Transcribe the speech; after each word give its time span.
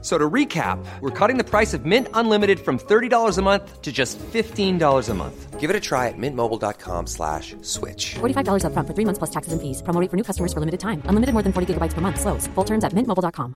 So 0.00 0.16
to 0.16 0.30
recap, 0.30 0.78
we're 1.00 1.10
cutting 1.10 1.38
the 1.38 1.44
price 1.44 1.74
of 1.74 1.84
Mint 1.84 2.06
Unlimited 2.14 2.60
from 2.60 2.78
$30 2.78 3.36
a 3.36 3.42
month 3.42 3.82
to 3.82 3.90
just 3.90 4.16
$15 4.18 5.08
a 5.08 5.14
month. 5.14 5.58
Give 5.58 5.70
it 5.70 5.74
a 5.74 5.80
try 5.80 6.06
at 6.06 6.14
mintmobile.com 6.16 7.08
slash 7.08 7.56
switch. 7.62 8.14
$45 8.20 8.62
upfront 8.62 8.86
for 8.86 8.94
three 8.94 9.04
months 9.04 9.18
plus 9.18 9.30
taxes 9.30 9.52
and 9.52 9.60
fees. 9.60 9.82
Promo 9.82 10.00
rate 10.00 10.08
for 10.08 10.16
new 10.16 10.22
customers 10.22 10.52
for 10.52 10.60
limited 10.60 10.78
time. 10.78 11.02
Unlimited 11.06 11.32
more 11.34 11.42
than 11.42 11.52
40 11.52 11.74
gigabytes 11.74 11.94
per 11.94 12.00
month. 12.00 12.20
Slows. 12.20 12.46
Full 12.54 12.64
terms 12.64 12.84
at 12.84 12.92
mintmobile.com. 12.92 13.54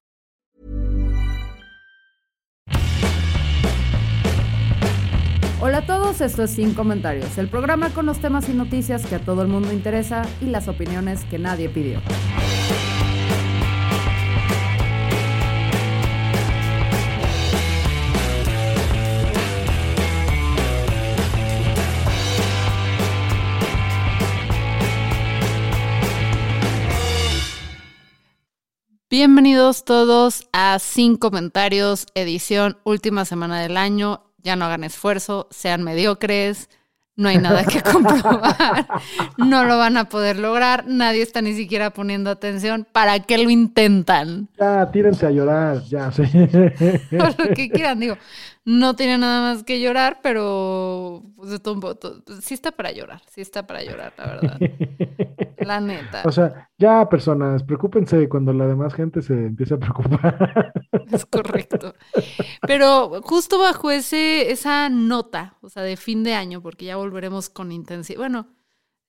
Hola 5.65 5.79
a 5.79 5.87
todos, 5.87 6.20
esto 6.20 6.43
es 6.43 6.51
Sin 6.51 6.74
Comentarios, 6.74 7.38
el 7.38 7.48
programa 7.48 7.90
con 7.90 8.04
los 8.04 8.18
temas 8.18 8.48
y 8.48 8.52
noticias 8.52 9.06
que 9.06 9.15
a 9.15 9.20
todo 9.20 9.43
el 9.43 9.48
mundo 9.48 9.73
interesa 9.73 10.23
y 10.40 10.46
las 10.46 10.66
opiniones 10.66 11.24
que 11.27 11.38
nadie 11.38 11.68
pidió. 11.68 12.01
Bienvenidos 29.16 29.84
todos 29.84 30.48
a 30.55 30.79
Sin 30.79 31.16
Comentarios, 31.19 32.07
edición 32.15 32.79
última 32.83 33.27
semana 33.27 33.61
del 33.61 33.77
año. 33.77 34.23
Ya 34.38 34.57
no 34.57 34.65
hagan 34.65 34.85
esfuerzo, 34.85 35.49
sean 35.51 35.82
mediocres, 35.82 36.71
no 37.15 37.29
hay 37.29 37.37
nada 37.37 37.63
que 37.65 37.82
comprobar, 37.93 38.87
no 39.37 39.65
lo 39.66 39.77
van 39.77 39.99
a 39.99 40.09
poder 40.09 40.38
lograr, 40.38 40.87
nadie 40.87 41.21
está 41.21 41.43
ni 41.43 41.52
siquiera 41.52 41.91
poniendo 41.91 42.30
atención. 42.30 42.87
¿Para 42.91 43.21
qué 43.21 43.37
lo 43.37 43.51
intentan? 43.51 44.49
Ya, 44.59 44.91
tírense 44.91 45.26
a 45.26 45.30
llorar, 45.30 45.82
ya, 45.82 46.10
sí. 46.10 46.23
Por 47.10 47.38
lo 47.49 47.54
que 47.54 47.69
quieran, 47.69 48.01
digo, 48.01 48.16
no 48.65 48.97
tiene 48.97 49.19
nada 49.19 49.52
más 49.52 49.63
que 49.63 49.79
llorar, 49.79 50.21
pero 50.23 51.23
pues, 51.37 51.60
todo 51.60 51.74
un 51.74 51.80
poco- 51.80 52.23
sí 52.41 52.54
está 52.54 52.73
para 52.73 52.93
llorar, 52.93 53.21
sí 53.30 53.43
está 53.43 53.66
para 53.66 53.82
llorar, 53.85 54.15
la 54.16 54.24
verdad. 54.26 54.59
La 55.65 55.80
neta. 55.80 56.23
O 56.24 56.32
sea, 56.32 56.71
ya 56.79 57.09
personas, 57.09 57.63
preocúpense 57.63 58.29
cuando 58.29 58.52
la 58.52 58.66
demás 58.66 58.95
gente 58.95 59.23
se 59.23 59.35
empiece 59.46 59.74
a 59.74 59.79
preocupar. 59.79 60.73
Es 61.10 61.27
correcto. 61.27 61.95
Pero 62.66 63.21
justo 63.23 63.59
bajo 63.59 63.91
ese, 63.91 64.50
esa 64.50 64.88
nota, 64.88 65.56
o 65.60 65.69
sea, 65.69 65.82
de 65.82 65.97
fin 65.97 66.22
de 66.25 66.34
año, 66.34 66.62
porque 66.62 66.87
ya 66.87 66.97
volveremos 66.97 67.49
con 67.50 67.72
intensidad. 67.72 68.19
Bueno, 68.19 68.49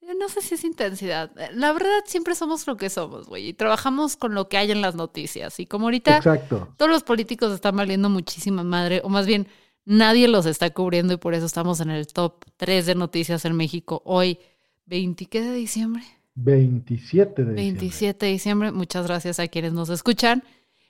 eh, 0.01 0.13
no 0.19 0.27
sé 0.29 0.41
si 0.41 0.55
es 0.55 0.63
intensidad. 0.63 1.31
Eh, 1.39 1.49
La 1.53 1.71
verdad, 1.73 2.01
siempre 2.05 2.35
somos 2.35 2.67
lo 2.67 2.77
que 2.77 2.89
somos, 2.89 3.27
güey. 3.27 3.49
Y 3.49 3.53
trabajamos 3.53 4.17
con 4.17 4.33
lo 4.33 4.49
que 4.49 4.57
hay 4.57 4.71
en 4.71 4.81
las 4.81 4.95
noticias. 4.95 5.59
Y 5.59 5.65
como 5.65 5.85
ahorita 5.85 6.17
Exacto. 6.17 6.73
todos 6.77 6.91
los 6.91 7.03
políticos 7.03 7.53
están 7.53 7.75
valiendo 7.75 8.09
muchísima 8.09 8.63
madre, 8.63 9.01
o 9.03 9.09
más 9.09 9.25
bien, 9.25 9.47
nadie 9.85 10.27
los 10.27 10.45
está 10.45 10.69
cubriendo 10.71 11.13
y 11.13 11.17
por 11.17 11.33
eso 11.33 11.45
estamos 11.45 11.79
en 11.79 11.89
el 11.89 12.07
top 12.07 12.45
3 12.57 12.85
de 12.85 12.95
noticias 12.95 13.45
en 13.45 13.55
México 13.55 14.01
hoy, 14.05 14.39
20, 14.85 15.25
¿qué 15.27 15.41
de 15.41 15.53
diciembre? 15.53 16.03
27 16.35 17.43
de 17.43 17.53
diciembre. 17.53 17.55
27 17.55 18.25
de 18.25 18.31
diciembre. 18.31 18.71
Muchas 18.71 19.07
gracias 19.07 19.39
a 19.39 19.47
quienes 19.47 19.73
nos 19.73 19.89
escuchan. 19.89 20.43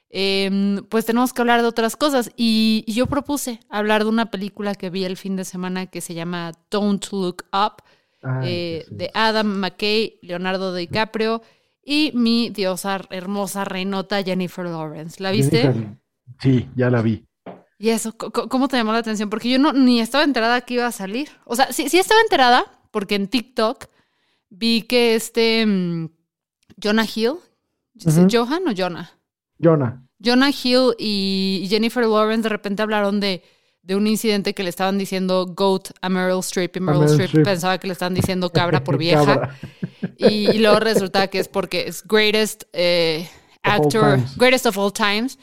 Em, 0.09 0.83
pues 0.89 1.05
tenemos 1.05 1.33
que 1.33 1.41
hablar 1.41 1.61
de 1.61 1.67
otras 1.67 1.95
cosas. 1.95 2.31
Y, 2.37 2.83
y 2.87 2.93
yo 2.93 3.07
propuse 3.07 3.59
hablar 3.69 4.03
de 4.03 4.09
una 4.09 4.31
película 4.31 4.75
que 4.75 4.89
vi 4.89 5.05
el 5.05 5.17
fin 5.17 5.35
de 5.35 5.45
semana 5.45 5.87
que 5.87 6.01
se 6.01 6.13
llama 6.13 6.51
Don't 6.69 7.05
Look 7.11 7.45
Up, 7.51 7.83
Ay, 8.21 8.47
eh, 8.47 8.85
de 8.89 9.11
Adam 9.13 9.47
McKay, 9.47 10.19
Leonardo 10.21 10.73
DiCaprio 10.73 11.41
y 11.83 12.11
mi 12.13 12.49
diosa 12.49 13.01
hermosa 13.09 13.65
reinota 13.65 14.23
Jennifer 14.23 14.65
Lawrence. 14.65 15.21
¿La 15.21 15.31
viste? 15.31 15.63
Jennifer, 15.63 15.97
Sí, 16.39 16.69
ya 16.75 16.89
la 16.89 17.01
vi. 17.01 17.25
Y 17.77 17.89
eso, 17.89 18.15
¿cómo 18.15 18.67
te 18.67 18.77
llamó 18.77 18.93
la 18.93 18.99
atención? 18.99 19.29
Porque 19.29 19.49
yo 19.49 19.59
no 19.59 19.73
ni 19.73 19.99
estaba 19.99 20.23
enterada 20.23 20.61
que 20.61 20.75
iba 20.75 20.87
a 20.87 20.91
salir. 20.91 21.29
O 21.45 21.55
sea, 21.55 21.71
sí, 21.73 21.89
sí 21.89 21.97
estaba 21.97 22.21
enterada, 22.21 22.65
porque 22.91 23.15
en 23.15 23.27
TikTok 23.27 23.85
vi 24.53 24.83
que 24.83 25.15
este 25.15 25.65
mm, 25.65 26.09
Jonah 26.81 27.05
Hill, 27.13 27.33
¿es 27.95 28.17
Ujú. 28.17 28.27
Johan 28.31 28.67
o 28.67 28.71
Jonah? 28.71 29.11
Jonah. 29.59 30.01
Jonah 30.19 30.51
Hill 30.51 30.95
y 30.99 31.67
Jennifer 31.69 32.05
Lawrence 32.05 32.43
de 32.43 32.49
repente 32.49 32.81
hablaron 32.81 33.19
de, 33.19 33.43
de 33.81 33.95
un 33.95 34.07
incidente 34.07 34.53
que 34.53 34.63
le 34.63 34.69
estaban 34.69 34.97
diciendo 34.97 35.45
goat 35.47 35.89
a 36.01 36.07
Meryl 36.07 36.39
Streep 36.39 36.77
y 36.77 36.79
Meryl, 36.79 37.01
Meryl 37.01 37.11
Streep 37.11 37.29
Streep. 37.29 37.45
pensaba 37.45 37.77
que 37.77 37.87
le 37.87 37.93
estaban 37.93 38.13
diciendo 38.13 38.49
cabra 38.49 38.83
por 38.83 38.97
vieja. 39.07 39.25
Cabra. 39.25 39.57
Y, 40.17 40.49
y 40.51 40.59
luego 40.59 40.79
resulta 40.79 41.27
que 41.27 41.39
es 41.39 41.47
porque 41.49 41.87
es 41.87 42.03
greatest 42.07 42.63
eh, 42.71 43.27
actor, 43.63 44.19
greatest 44.37 44.65
of 44.65 44.77
all 44.77 44.93
times. 44.93 45.37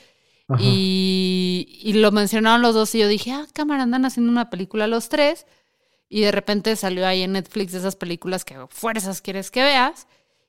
Y, 0.59 1.79
y 1.85 1.93
lo 1.93 2.11
mencionaron 2.11 2.61
los 2.63 2.75
dos 2.75 2.93
y 2.97 2.99
yo 2.99 3.07
dije, 3.07 3.31
ah, 3.33 3.47
cámara, 3.53 3.85
andan 3.85 4.05
haciendo 4.05 4.33
una 4.33 4.51
película 4.51 4.87
los 4.89 5.09
tres. 5.09 5.47
Y 6.13 6.23
de 6.23 6.33
repente 6.33 6.75
salió 6.77 7.07
ahí 7.07 7.23
en 7.23 7.33
Netflix 7.33 7.73
de 7.73 7.79
esas 7.79 7.97
películas 7.97 8.45
que 8.45 8.57
fuerzas 8.69 9.23
quieres 9.23 9.51
que 9.51 9.63
veas. 9.63 10.07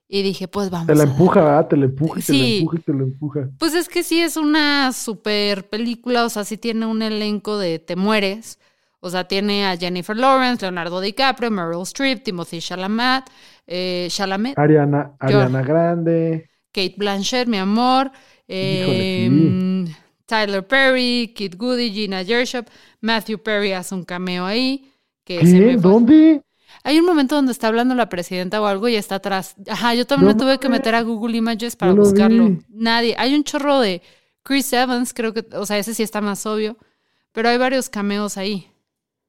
Y 0.08 0.24
dije, 0.24 0.50
pues 0.50 0.70
vamos. 0.70 0.88
Te 0.88 0.96
la 0.96 1.04
empuja, 1.04 1.42
¿verdad? 1.42 1.68
Te 1.70 1.78
la 1.78 1.86
empuja, 1.86 2.20
y 2.20 2.24
te 2.24 2.34
la 2.34 2.38
Sí. 2.40 2.58
empuja 2.58 2.78
y 2.78 2.82
te 2.82 2.94
la 2.94 3.04
empuja. 3.04 3.50
Pues 3.58 3.74
es 3.76 3.88
que 3.88 4.04
sí 4.04 4.20
es 4.20 4.36
una 4.36 4.92
super 4.92 5.70
película, 5.70 6.26
o 6.26 6.30
sea, 6.30 6.44
sí 6.44 6.58
tiene 6.58 6.86
un 6.86 7.02
elenco 7.02 7.58
de 7.58 7.80
te 7.80 7.96
mueres. 7.96 8.60
O 9.00 9.10
sea, 9.10 9.28
tiene 9.28 9.66
a 9.66 9.78
Jennifer 9.78 10.18
Lawrence, 10.18 10.64
Leonardo 10.66 11.00
DiCaprio, 11.00 11.50
Meryl 11.50 11.84
Streep, 11.84 12.24
Timothy 12.24 12.60
Chalamet, 12.60 13.24
eh, 13.68 14.08
Chalamet, 14.12 14.58
Ariana, 14.60 15.14
Ariana 15.20 15.62
Grande. 15.62 16.50
Kate 16.74 16.96
Blanchett, 16.98 17.48
mi 17.48 17.58
amor, 17.58 18.12
Híjole, 18.48 19.26
em, 19.26 19.86
Tyler 20.26 20.66
Perry, 20.68 21.34
Kid 21.36 21.56
Goody, 21.58 21.92
Gina 21.92 22.24
Gershop, 22.26 22.68
Matthew 23.00 23.38
Perry 23.40 23.72
hace 23.74 23.96
un 23.96 24.04
cameo 24.04 24.46
ahí. 24.46 24.91
Que 25.24 25.78
¿Dónde? 25.78 26.42
Hay 26.84 27.00
un 27.00 27.06
momento 27.06 27.36
donde 27.36 27.52
está 27.52 27.68
hablando 27.68 27.94
la 27.96 28.10
presidenta 28.10 28.62
o 28.62 28.66
algo 28.66 28.88
y 28.88 28.96
está 28.96 29.16
atrás. 29.16 29.56
Ajá, 29.70 29.94
yo 29.94 30.06
también 30.08 30.30
No 30.30 30.34
me 30.36 30.40
tuve 30.40 30.60
que 30.60 30.70
meter 30.70 30.96
a 30.96 31.02
Google 31.04 31.38
Images 31.38 31.76
para 31.76 31.94
No 31.94 32.02
buscarlo. 32.02 32.46
vi. 32.50 32.60
Nadie. 32.70 33.16
Hay 33.18 33.36
un 33.36 33.44
chorro 33.44 33.80
de 33.80 34.02
Chris 34.44 34.72
Evans, 34.74 35.14
creo 35.14 35.34
que, 35.34 35.46
o 35.56 35.66
sea, 35.66 35.78
ese 35.78 35.94
sí 35.94 36.04
está 36.04 36.22
más 36.22 36.46
obvio. 36.46 36.78
Pero 37.34 37.50
hay 37.50 37.58
varios 37.58 37.90
cameos 37.90 38.38
ahí. 38.38 38.68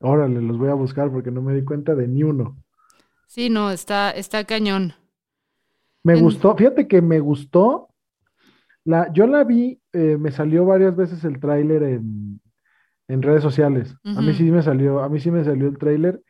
Órale, 0.00 0.40
los 0.42 0.58
voy 0.58 0.70
a 0.70 0.74
buscar 0.74 1.10
porque 1.12 1.30
no 1.30 1.42
me 1.42 1.54
di 1.54 1.64
cuenta 1.64 1.94
de 1.94 2.08
ni 2.08 2.22
uno. 2.24 2.56
Sí, 3.26 3.48
no, 3.50 3.70
está, 3.70 4.10
está 4.10 4.44
cañón. 4.44 4.94
Me 6.02 6.14
En- 6.14 6.20
gustó, 6.24 6.56
fíjate 6.56 6.88
que 6.88 7.00
me 7.02 7.20
gustó. 7.20 7.88
La, 8.84 9.12
yo 9.12 9.26
la 9.28 9.44
vi, 9.44 9.80
eh, 9.92 10.16
me 10.18 10.32
salió 10.32 10.64
varias 10.64 10.96
veces 10.96 11.22
el 11.24 11.38
tráiler 11.38 11.84
en, 11.84 12.40
en 13.12 13.22
redes 13.22 13.42
sociales. 13.42 13.94
A 14.04 14.20
mí 14.22 14.32
sí 14.34 14.50
me 14.50 14.62
salió, 14.62 15.00
a 15.02 15.08
mí 15.08 15.20
sí 15.20 15.30
me 15.30 15.44
salió 15.44 15.68
el 15.68 15.78
tráiler. 15.78 16.22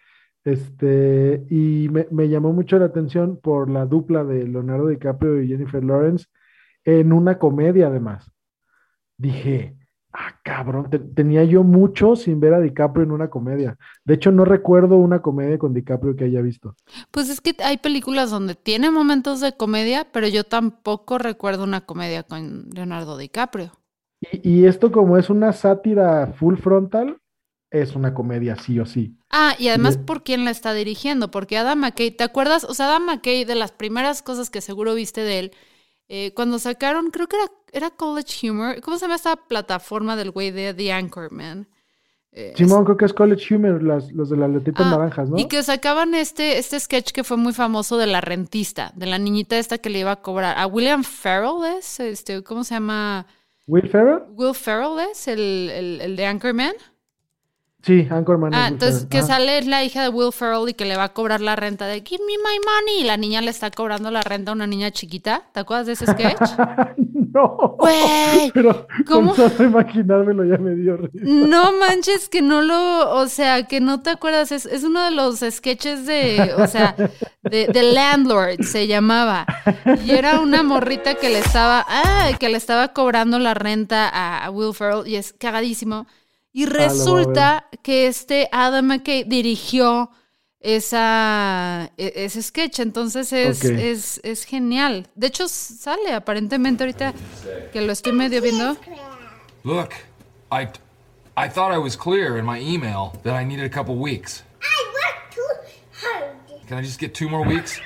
Este, 0.45 1.45
y 1.51 1.89
me, 1.91 2.09
me 2.11 2.29
llamó 2.29 2.53
mucho 2.53 2.79
la 2.79 2.87
atención 2.87 3.39
por 3.41 3.71
la 3.71 3.87
dupla 3.87 4.25
de 4.25 4.47
Leonardo 4.49 4.89
DiCaprio 4.89 5.41
y 5.41 5.49
Jennifer 5.49 5.83
Lawrence 5.85 6.27
en 6.85 7.13
una 7.13 7.39
comedia 7.39 7.87
además. 7.87 8.31
Dije, 9.17 9.77
ah, 10.13 10.41
cabrón, 10.43 10.91
te- 10.91 10.99
tenía 10.99 11.45
yo 11.45 11.63
mucho 11.63 12.17
sin 12.17 12.41
ver 12.41 12.55
a 12.55 12.61
DiCaprio 12.61 13.05
en 13.05 13.13
una 13.13 13.31
comedia. 13.31 13.77
De 14.05 14.15
hecho, 14.15 14.33
no 14.33 14.45
recuerdo 14.45 14.97
una 14.97 15.23
comedia 15.23 15.59
con 15.59 15.75
DiCaprio 15.75 16.17
que 16.17 16.25
haya 16.25 16.41
visto. 16.43 16.75
Pues 17.13 17.31
es 17.31 17.41
que 17.41 17.55
hay 17.63 17.79
películas 17.79 18.31
donde 18.31 18.55
tiene 18.57 18.91
momentos 18.91 19.41
de 19.41 19.57
comedia, 19.57 20.09
pero 20.13 20.27
yo 20.27 20.43
tampoco 20.45 21.19
recuerdo 21.19 21.63
una 21.63 21.83
comedia 21.83 22.25
con 22.25 22.69
Leonardo 22.71 23.17
DiCaprio. 23.17 23.71
Y, 24.31 24.61
y 24.63 24.67
esto 24.67 24.93
como 24.93 25.19
es 25.19 25.31
una 25.31 25.53
sátira 25.53 26.33
full 26.39 26.57
frontal, 26.57 27.19
es 27.71 27.95
una 27.97 28.15
comedia 28.15 28.57
sí 28.57 28.79
o 28.79 28.87
sí. 28.87 29.17
Ah, 29.31 29.55
y 29.59 29.69
además 29.69 29.97
de- 29.99 30.05
por 30.05 30.23
quién 30.23 30.45
la 30.45 30.51
está 30.51 30.75
dirigiendo, 30.75 31.31
porque 31.31 31.57
Adam 31.59 31.79
McKay, 31.81 32.11
¿te 32.11 32.25
acuerdas? 32.25 32.65
O 32.65 32.75
sea, 32.75 32.87
Adam 32.87 33.07
McKay, 33.07 33.45
de 33.45 33.55
las 33.55 33.73
primeras 33.73 34.23
cosas 34.23 34.51
que 34.51 34.61
seguro 34.61 34.95
viste 34.95 35.23
de 35.23 35.39
él, 35.39 35.53
eh, 36.09 36.33
cuando 36.35 36.59
sacaron, 36.59 37.11
creo 37.11 37.27
que 37.29 37.37
era, 37.37 37.51
era 37.73 37.91
College 37.91 38.51
Humor, 38.51 38.81
¿cómo 38.83 38.99
se 38.99 39.07
llama 39.07 39.15
esta 39.17 39.37
plataforma 39.37 40.17
del 40.17 40.31
güey 40.31 40.51
de 40.51 40.75
The 40.75 40.93
Anchorman? 40.93 41.69
Eh, 42.35 42.53
Simón, 42.57 42.85
creo 42.85 42.97
que 42.97 43.05
es 43.07 43.13
College 43.15 43.55
Humor, 43.55 43.83
las- 43.83 44.13
los 44.13 44.29
de 44.31 44.37
las 44.37 44.51
letritas 44.51 44.87
Ah, 44.87 44.91
naranjas, 44.91 45.29
¿no? 45.31 45.39
Y 45.39 45.47
que 45.49 45.63
sacaban 45.63 46.15
este, 46.15 46.59
este 46.59 46.79
sketch 46.81 47.13
que 47.13 47.25
fue 47.25 47.37
muy 47.39 47.53
famoso 47.55 47.97
de 47.99 48.07
la 48.07 48.21
rentista, 48.21 48.93
de 48.97 49.07
la 49.07 49.19
niñita 49.19 49.59
esta 49.59 49.79
que 49.79 49.91
le 49.91 50.01
iba 50.01 50.13
a 50.13 50.23
cobrar. 50.23 50.59
A 50.59 50.67
William 50.67 51.05
Farrell 51.05 51.65
es, 51.79 52.01
este, 52.01 52.43
¿cómo 52.43 52.65
se 52.65 52.75
llama? 52.75 53.27
Will 53.67 53.89
Ferrell. 53.89 54.25
Will 54.31 54.55
Ferrell 54.55 54.99
es 55.11 55.29
el, 55.29 55.71
el, 55.71 56.01
el 56.01 56.17
de 56.17 56.27
Anchorman. 56.27 56.75
Sí, 57.83 58.07
Anchorman. 58.09 58.55
Ah, 58.55 58.69
entonces 58.69 59.07
que 59.07 59.19
Ajá. 59.19 59.27
sale 59.27 59.63
la 59.63 59.83
hija 59.83 60.03
de 60.03 60.09
Will 60.09 60.33
Ferrell 60.33 60.69
y 60.69 60.75
que 60.75 60.85
le 60.85 60.97
va 60.97 61.05
a 61.05 61.13
cobrar 61.13 61.41
la 61.41 61.57
renta 61.57 61.87
de 61.87 62.01
Give 62.07 62.23
me 62.25 62.35
my 62.39 62.59
money. 62.65 63.01
Y 63.01 63.05
la 63.05 63.17
niña 63.17 63.41
le 63.41 63.51
está 63.51 63.73
cobrando 63.73 64.11
la 64.13 64.23
renta 64.23 64.53
a 64.53 64.55
una 64.55 64.69
niña 64.69 64.93
chiquita. 64.93 65.43
¿Te 65.53 65.61
acuerdas 65.61 65.87
de 65.87 65.93
ese 65.95 66.07
sketch? 66.07 66.41
no. 67.35 67.77
Güey, 67.79 68.53
Pero 68.55 68.87
¿cómo? 69.09 69.35
con 69.35 69.51
solo 69.51 69.69
imaginármelo 69.69 70.45
ya 70.45 70.59
me 70.59 70.77
dio 70.77 70.97
risa. 70.97 71.25
No 71.25 71.73
manches 71.73 72.29
que 72.29 72.41
no 72.41 72.63
lo, 72.63 73.17
o 73.17 73.27
sea, 73.27 73.67
que 73.67 73.81
no 73.81 74.01
te 74.01 74.11
acuerdas, 74.11 74.53
es, 74.53 74.65
es 74.67 74.85
uno 74.85 75.03
de 75.03 75.11
los 75.11 75.41
sketches 75.41 76.07
de, 76.07 76.55
o 76.57 76.67
sea, 76.69 76.95
de, 77.43 77.67
de 77.67 77.83
Landlord 77.83 78.63
se 78.63 78.87
llamaba. 78.87 79.45
Y 80.05 80.13
era 80.13 80.39
una 80.39 80.63
morrita 80.63 81.15
que 81.17 81.31
le 81.31 81.41
estaba, 81.41 81.85
ah, 81.89 82.31
que 82.39 82.49
le 82.49 82.59
estaba 82.59 82.93
cobrando 82.93 83.41
la 83.41 83.55
renta 83.55 84.09
a, 84.09 84.45
a 84.45 84.51
Will 84.51 84.73
Ferrell 84.73 85.07
y 85.09 85.17
es 85.17 85.33
cagadísimo. 85.33 86.07
Y 86.53 86.65
Ah, 86.65 86.71
resulta 86.71 87.67
que 87.83 88.07
este 88.07 88.49
Adam 88.53 88.85
McKay 88.87 89.25
dirigió 89.25 90.11
esa, 90.61 91.91
e- 91.97 92.13
ese 92.17 92.43
sketch, 92.43 92.81
entonces 92.81 93.33
es, 93.33 93.65
Ok. 93.65 93.71
es, 93.71 94.21
es 94.23 94.45
genial. 94.45 95.09
De 95.15 95.29
hecho, 95.29 95.49
sale 95.49 96.13
aparentemente 96.13 96.85
ahorita 96.85 97.15
que 97.73 97.81
lo 97.81 97.93
estoy 97.93 98.13
medio 98.13 98.41
viendo. 98.43 98.77
Look, 99.65 99.91
I, 100.53 100.69
I 101.37 101.49
thought 101.49 101.73
I 101.75 101.79
was 101.79 101.97
clear 101.97 102.37
in 102.39 102.45
my 102.45 102.59
email 102.61 103.13
that 103.25 103.35
I 103.41 103.45
needed 103.45 103.65
a 103.65 103.71
couple 103.71 103.95
weeks. 103.97 104.45
I 104.61 104.67
worked 104.93 105.35
too 105.35 105.43
hard. 106.03 106.67
Can 106.69 106.79
I 106.79 106.83
just 106.83 107.01
get 107.01 107.15
two 107.15 107.29
more 107.29 107.47
weeks? 107.47 107.81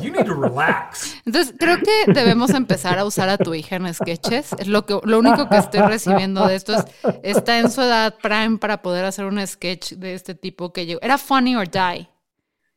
You 0.00 0.10
need 0.10 0.24
to 0.26 0.34
relax. 0.34 1.16
Entonces, 1.26 1.54
creo 1.58 1.76
que 1.78 2.12
debemos 2.12 2.50
empezar 2.50 2.98
a 2.98 3.04
usar 3.04 3.28
a 3.28 3.36
tu 3.38 3.52
hija 3.54 3.76
en 3.76 3.92
sketches. 3.92 4.52
Es 4.58 4.66
lo, 4.66 4.86
que, 4.86 4.98
lo 5.04 5.18
único 5.18 5.48
que 5.48 5.56
estoy 5.58 5.80
recibiendo 5.80 6.46
de 6.46 6.54
esto 6.56 6.74
es, 6.74 6.84
está 7.22 7.58
en 7.58 7.70
su 7.70 7.82
edad 7.82 8.14
prime 8.22 8.58
para 8.58 8.80
poder 8.82 9.04
hacer 9.04 9.26
un 9.26 9.44
sketch 9.46 9.92
de 9.92 10.14
este 10.14 10.34
tipo 10.34 10.72
que 10.72 10.86
llegó. 10.86 11.00
Era 11.02 11.18
Funny 11.18 11.56
or 11.56 11.68
Die, 11.70 12.08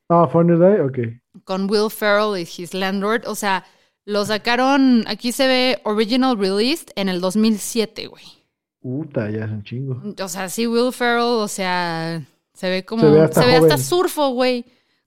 Ah, 0.09 0.27
Funny 0.31 0.57
Day, 0.59 0.79
ok. 0.81 0.99
con 1.45 1.69
Will 1.69 1.89
Ferrell 1.89 2.37
y 2.37 2.41
His 2.41 2.73
Landlord. 2.73 3.23
O 3.27 3.33
sea, 3.35 3.65
lo 4.05 4.23
sacaron, 4.25 5.03
aquí 5.07 5.31
se 5.31 5.47
ve 5.47 5.79
original 5.83 6.37
released 6.37 6.89
en 6.95 7.09
el 7.09 7.21
2007, 7.21 8.07
güey. 8.07 8.23
Puta, 8.81 9.31
ya 9.31 9.45
es 9.45 9.51
un 9.51 9.63
chingo. 9.63 9.99
O 10.23 10.27
sea, 10.27 10.47
sí, 10.49 10.67
Will 10.67 10.93
Ferrell, 10.93 11.21
o 11.23 11.47
sea, 11.47 12.21
se 12.53 12.69
ve 12.69 12.85
como. 12.85 13.01
Se 13.01 13.33
Se 13.33 13.45
ve 13.47 13.55
hasta 13.55 13.77
surfo, 13.79 14.29
güey, 14.29 14.63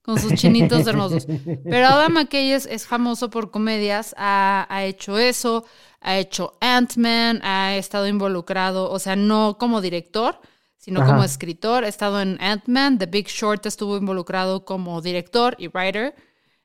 con 0.09 0.19
sus 0.19 0.33
chinitos 0.33 0.87
hermosos. 0.87 1.27
Pero 1.65 1.87
Adam 1.87 2.15
McKay 2.15 2.53
es, 2.53 2.65
es 2.65 2.87
famoso 2.87 3.29
por 3.29 3.51
comedias, 3.51 4.15
ha, 4.17 4.67
ha 4.71 4.85
hecho 4.87 5.19
eso, 5.19 5.67
ha 6.01 6.17
hecho 6.17 6.55
Ant-Man, 6.63 7.41
ha 7.43 7.77
estado 7.77 8.09
involucrado, 8.09 8.91
o 8.91 8.99
sea, 8.99 9.17
no 9.17 9.59
como 9.59 9.83
director, 9.83 10.41
sino 10.79 11.03
Ajá. 11.03 11.11
como 11.11 11.25
escritor. 11.25 11.85
Ha 11.85 11.89
estado 11.89 12.23
en 12.23 12.39
Ant-Man, 12.41 12.97
The 12.97 13.05
Big 13.05 13.27
Short 13.27 13.67
estuvo 13.67 13.99
involucrado 13.99 14.65
como 14.65 15.03
director 15.03 15.55
y 15.59 15.69
writer. 15.69 16.15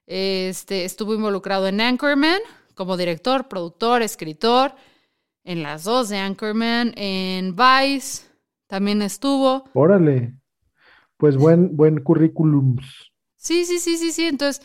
Este, 0.07 0.85
estuvo 0.85 1.13
involucrado 1.13 1.67
en 1.67 1.81
Anchorman 1.81 2.39
como 2.75 2.95
director, 2.95 3.49
productor, 3.49 4.03
escritor. 4.03 4.73
En 5.43 5.63
las 5.63 5.83
dos 5.83 6.07
de 6.07 6.17
Anchorman, 6.17 6.93
en 6.95 7.57
Vice 7.57 8.23
también 8.67 9.01
estuvo. 9.01 9.65
Órale. 9.73 10.33
Pues 11.17 11.35
buen, 11.35 11.75
buen 11.75 12.01
currículum. 12.01 12.77
Sí, 13.43 13.65
sí, 13.65 13.79
sí, 13.79 13.97
sí, 13.97 14.11
sí. 14.11 14.25
Entonces, 14.27 14.61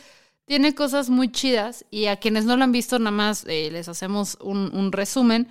tiene 0.47 0.75
cosas 0.75 1.11
muy 1.11 1.31
chidas. 1.33 1.85
Y 1.91 2.07
a 2.07 2.17
quienes 2.19 2.45
no 2.47 2.57
lo 2.57 2.65
han 2.65 2.73
visto, 2.73 2.99
nada 2.99 3.11
más 3.13 3.45
eh, 3.49 3.71
les 3.73 3.89
hacemos 3.89 4.39
un, 4.41 4.71
un 4.75 4.93
resumen. 4.93 5.49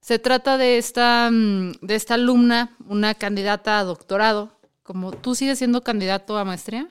Se 0.00 0.18
trata 0.18 0.58
de 0.58 0.78
esta, 0.78 1.30
mm, 1.30 1.72
de 1.82 1.94
esta 1.96 2.14
alumna, 2.14 2.76
una 2.88 3.14
candidata 3.14 3.78
a 3.80 3.84
doctorado. 3.84 4.52
Como 4.84 5.12
tú 5.12 5.34
sigues 5.34 5.58
siendo 5.58 5.82
candidato 5.82 6.38
a 6.38 6.44
maestría, 6.44 6.88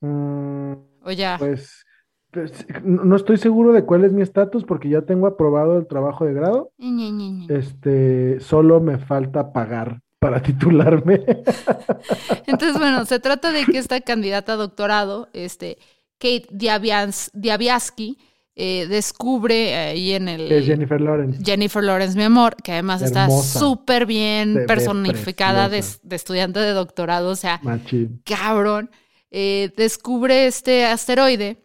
Mm, 0.00 0.72
o 1.04 1.10
ya. 1.12 1.38
pues, 1.38 1.84
pues, 2.32 2.66
no 2.84 3.16
estoy 3.16 3.36
seguro 3.38 3.72
de 3.72 3.84
cuál 3.84 4.04
es 4.04 4.12
mi 4.12 4.22
estatus 4.22 4.64
porque 4.64 4.88
ya 4.88 5.02
tengo 5.02 5.26
aprobado 5.26 5.78
el 5.78 5.86
trabajo 5.86 6.24
de 6.24 6.34
grado. 6.34 6.72
Ñe, 6.78 7.10
Ñe, 7.12 7.30
Ñe. 7.30 7.46
Este, 7.48 8.40
solo 8.40 8.80
me 8.80 8.98
falta 8.98 9.52
pagar 9.52 10.00
para 10.22 10.40
titularme. 10.40 11.14
Entonces, 12.46 12.78
bueno, 12.78 13.04
se 13.06 13.18
trata 13.18 13.50
de 13.50 13.66
que 13.66 13.78
esta 13.78 14.00
candidata 14.00 14.52
a 14.52 14.56
doctorado, 14.56 15.28
este, 15.32 15.78
Kate 16.18 16.46
Diabiaski, 16.52 18.18
eh, 18.54 18.86
descubre 18.88 19.74
ahí 19.74 20.12
en 20.12 20.28
el... 20.28 20.52
Es 20.52 20.64
Jennifer 20.64 21.00
Lawrence. 21.00 21.42
Jennifer 21.44 21.82
Lawrence, 21.82 22.16
mi 22.16 22.22
amor, 22.22 22.54
que 22.54 22.70
además 22.70 23.02
está 23.02 23.28
súper 23.30 24.06
bien 24.06 24.64
personificada 24.68 25.68
de, 25.68 25.78
estudiante 25.78 26.60
de 26.60 26.70
doctorado, 26.70 27.30
o 27.30 27.36
sea, 27.36 27.58
Machín. 27.64 28.22
cabrón, 28.24 28.90
eh, 29.32 29.72
descubre 29.76 30.46
este 30.46 30.84
asteroide 30.84 31.64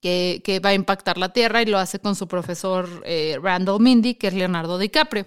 que, 0.00 0.42
que 0.42 0.58
va 0.58 0.70
a 0.70 0.74
impactar 0.74 1.16
la 1.16 1.32
Tierra 1.32 1.62
y 1.62 1.66
lo 1.66 1.78
hace 1.78 2.00
con 2.00 2.16
su 2.16 2.26
profesor 2.26 2.88
eh, 3.04 3.38
Randall 3.40 3.80
Mindy, 3.80 4.14
que 4.14 4.26
es 4.26 4.34
Leonardo 4.34 4.78
DiCaprio. 4.78 5.26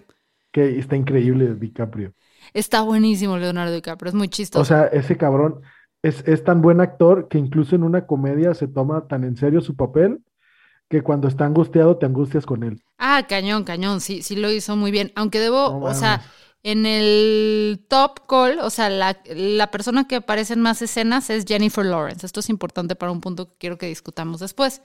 Que 0.51 0.79
está 0.79 0.97
increíble 0.97 1.55
DiCaprio. 1.55 2.13
Está 2.53 2.81
buenísimo 2.81 3.37
Leonardo 3.37 3.73
DiCaprio, 3.73 4.09
es 4.09 4.15
muy 4.15 4.27
chistoso. 4.27 4.61
O 4.61 4.65
sea, 4.65 4.87
ese 4.87 5.17
cabrón 5.17 5.61
es, 6.01 6.23
es 6.27 6.43
tan 6.43 6.61
buen 6.61 6.81
actor 6.81 7.27
que 7.27 7.37
incluso 7.37 7.75
en 7.75 7.83
una 7.83 8.05
comedia 8.05 8.53
se 8.53 8.67
toma 8.67 9.07
tan 9.07 9.23
en 9.23 9.37
serio 9.37 9.61
su 9.61 9.75
papel 9.75 10.19
que 10.89 11.01
cuando 11.01 11.27
está 11.27 11.45
angustiado 11.45 11.97
te 11.97 12.05
angustias 12.05 12.45
con 12.45 12.63
él. 12.63 12.81
Ah, 12.97 13.25
cañón, 13.27 13.63
cañón, 13.63 14.01
sí, 14.01 14.21
sí 14.21 14.35
lo 14.35 14.51
hizo 14.51 14.75
muy 14.75 14.91
bien. 14.91 15.11
Aunque 15.15 15.39
debo, 15.39 15.79
No 15.79 15.85
o 15.85 15.93
sea, 15.93 16.21
en 16.63 16.85
el 16.85 17.85
top 17.87 18.27
call, 18.27 18.59
o 18.59 18.69
sea, 18.69 18.89
la, 18.89 19.17
la 19.33 19.71
persona 19.71 20.07
que 20.07 20.17
aparece 20.17 20.53
en 20.53 20.61
más 20.61 20.81
escenas 20.81 21.29
es 21.29 21.45
Jennifer 21.47 21.85
Lawrence. 21.85 22.25
Esto 22.25 22.41
es 22.41 22.49
importante 22.49 22.95
para 22.95 23.11
un 23.11 23.21
punto 23.21 23.47
que 23.47 23.55
quiero 23.57 23.77
que 23.77 23.87
discutamos 23.87 24.41
después. 24.41 24.81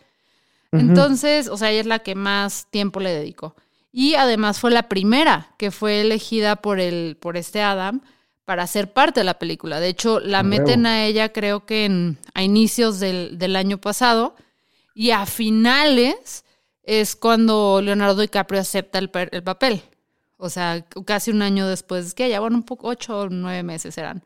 Entonces, 0.73 1.49
o 1.49 1.57
sea, 1.57 1.71
ella 1.71 1.81
es 1.81 1.87
la 1.87 2.01
que 2.01 2.15
más 2.15 2.67
tiempo 2.71 3.01
le 3.01 3.11
dedicó. 3.11 3.55
Y 3.99 4.15
además 4.17 4.61
fue 4.61 4.73
la 4.73 4.91
primera 4.91 5.55
que 5.57 5.71
fue 5.71 6.03
elegida 6.03 6.57
por 6.57 6.81
el, 6.81 7.17
por 7.19 7.39
este 7.39 7.63
Adam 7.63 8.03
para 8.45 8.67
ser 8.67 8.93
parte 8.93 9.21
de 9.21 9.25
la 9.25 9.39
película. 9.39 9.81
De 9.81 9.89
hecho, 9.89 10.21
la 10.21 10.43
meten 10.43 10.85
a 10.85 11.07
ella 11.07 11.33
creo 11.33 11.65
que 11.65 11.87
en, 11.87 12.19
a 12.35 12.43
inicios 12.43 13.01
del, 13.01 13.39
del 13.39 13.57
año 13.57 13.79
pasado. 13.79 14.37
Y 14.95 15.13
a 15.13 15.25
finales 15.25 16.45
es 16.83 17.17
cuando 17.17 17.81
Leonardo 17.81 18.21
DiCaprio 18.21 18.61
acepta 18.61 18.99
el, 18.99 19.11
el 19.31 19.43
papel. 19.43 19.81
O 20.37 20.51
sea, 20.51 20.85
casi 21.07 21.31
un 21.31 21.41
año 21.41 21.67
después, 21.67 22.13
que 22.13 22.29
ya, 22.29 22.41
bueno, 22.41 22.59
un 22.59 22.65
poco, 22.65 22.89
ocho 22.89 23.21
o 23.21 23.29
nueve 23.31 23.63
meses 23.63 23.97
eran. 23.97 24.23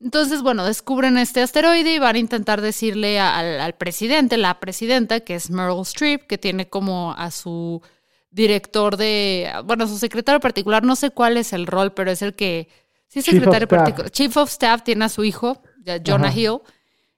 Entonces, 0.00 0.40
bueno, 0.40 0.64
descubren 0.64 1.18
este 1.18 1.42
asteroide 1.42 1.92
y 1.92 1.98
van 1.98 2.16
a 2.16 2.18
intentar 2.18 2.62
decirle 2.62 3.20
al, 3.20 3.60
al 3.60 3.74
presidente, 3.74 4.38
la 4.38 4.58
presidenta, 4.58 5.20
que 5.20 5.34
es 5.34 5.50
Meryl 5.50 5.82
Streep, 5.82 6.26
que 6.26 6.38
tiene 6.38 6.70
como 6.70 7.12
a 7.12 7.30
su 7.30 7.82
director 8.30 8.96
de, 8.96 9.50
bueno, 9.64 9.86
su 9.88 9.98
secretario 9.98 10.40
particular, 10.40 10.84
no 10.84 10.96
sé 10.96 11.10
cuál 11.10 11.36
es 11.36 11.52
el 11.52 11.66
rol, 11.66 11.92
pero 11.92 12.10
es 12.10 12.22
el 12.22 12.34
que, 12.34 12.68
sí 13.08 13.22
Chief 13.22 13.34
secretario 13.34 13.66
particular. 13.68 14.10
Chief 14.10 14.36
of 14.36 14.48
Staff 14.50 14.82
tiene 14.84 15.04
a 15.04 15.08
su 15.08 15.24
hijo, 15.24 15.62
Jonah 16.06 16.28
Ajá. 16.28 16.38
Hill, 16.38 16.58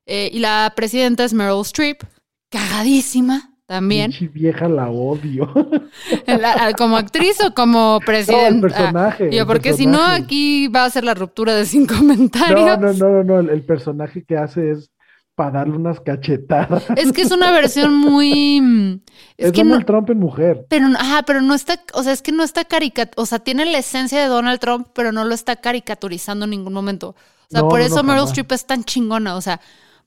eh, 0.06 0.30
y 0.32 0.38
la 0.38 0.72
presidenta 0.74 1.24
es 1.24 1.32
Meryl 1.34 1.60
Streep, 1.62 2.02
cagadísima 2.48 3.50
también, 3.66 4.10
Pinche 4.10 4.28
vieja 4.28 4.68
la 4.68 4.88
odio. 4.90 5.50
La- 6.26 6.72
como 6.76 6.96
actriz 6.96 7.42
o 7.42 7.54
como 7.54 8.00
presidenta. 8.04 8.68
personaje, 8.68 9.30
Yo, 9.32 9.42
el 9.42 9.46
porque 9.46 9.72
si 9.72 9.86
no, 9.86 10.02
aquí 10.04 10.68
va 10.68 10.84
a 10.84 10.90
ser 10.90 11.04
la 11.04 11.14
ruptura 11.14 11.54
de 11.54 11.64
sin 11.64 11.86
comentarios. 11.86 12.60
No, 12.60 12.76
no, 12.76 12.92
no, 12.92 13.08
no, 13.08 13.24
no. 13.24 13.40
El, 13.40 13.48
el 13.50 13.64
personaje 13.64 14.24
que 14.24 14.36
hace 14.36 14.72
es 14.72 14.90
para 15.34 15.50
darle 15.52 15.76
unas 15.76 16.00
cachetadas. 16.00 16.84
Es 16.96 17.12
que 17.12 17.22
es 17.22 17.30
una 17.30 17.50
versión 17.52 17.94
muy. 17.94 18.60
mm, 18.60 19.00
Es, 19.38 19.46
Es 19.46 19.52
que 19.52 19.64
no. 19.64 19.70
Donald 19.70 19.86
Trump 19.86 20.10
en 20.10 20.18
mujer. 20.18 20.66
Pero, 20.68 20.88
no- 20.88 20.98
ajá, 20.98 21.22
pero 21.22 21.40
no 21.40 21.54
está, 21.54 21.80
o 21.94 22.02
sea, 22.02 22.12
es 22.12 22.22
que 22.22 22.32
no 22.32 22.42
está 22.42 22.64
caricat, 22.64 23.12
o 23.16 23.24
sea, 23.26 23.38
tiene 23.38 23.64
la 23.64 23.78
esencia 23.78 24.20
de 24.20 24.26
Donald 24.26 24.60
Trump, 24.60 24.88
pero 24.94 25.10
no 25.12 25.24
lo 25.24 25.34
está 25.34 25.56
caricaturizando 25.56 26.44
en 26.44 26.50
ningún 26.50 26.72
momento. 26.72 27.10
O 27.10 27.14
sea, 27.50 27.60
No, 27.62 27.68
por 27.68 27.80
eso 27.80 27.96
no, 27.96 28.02
Meryl. 28.04 28.24
Streep 28.24 28.52
es 28.52 28.66
tan 28.66 28.84
chingona, 28.84 29.36
o 29.36 29.40
sea, 29.40 29.60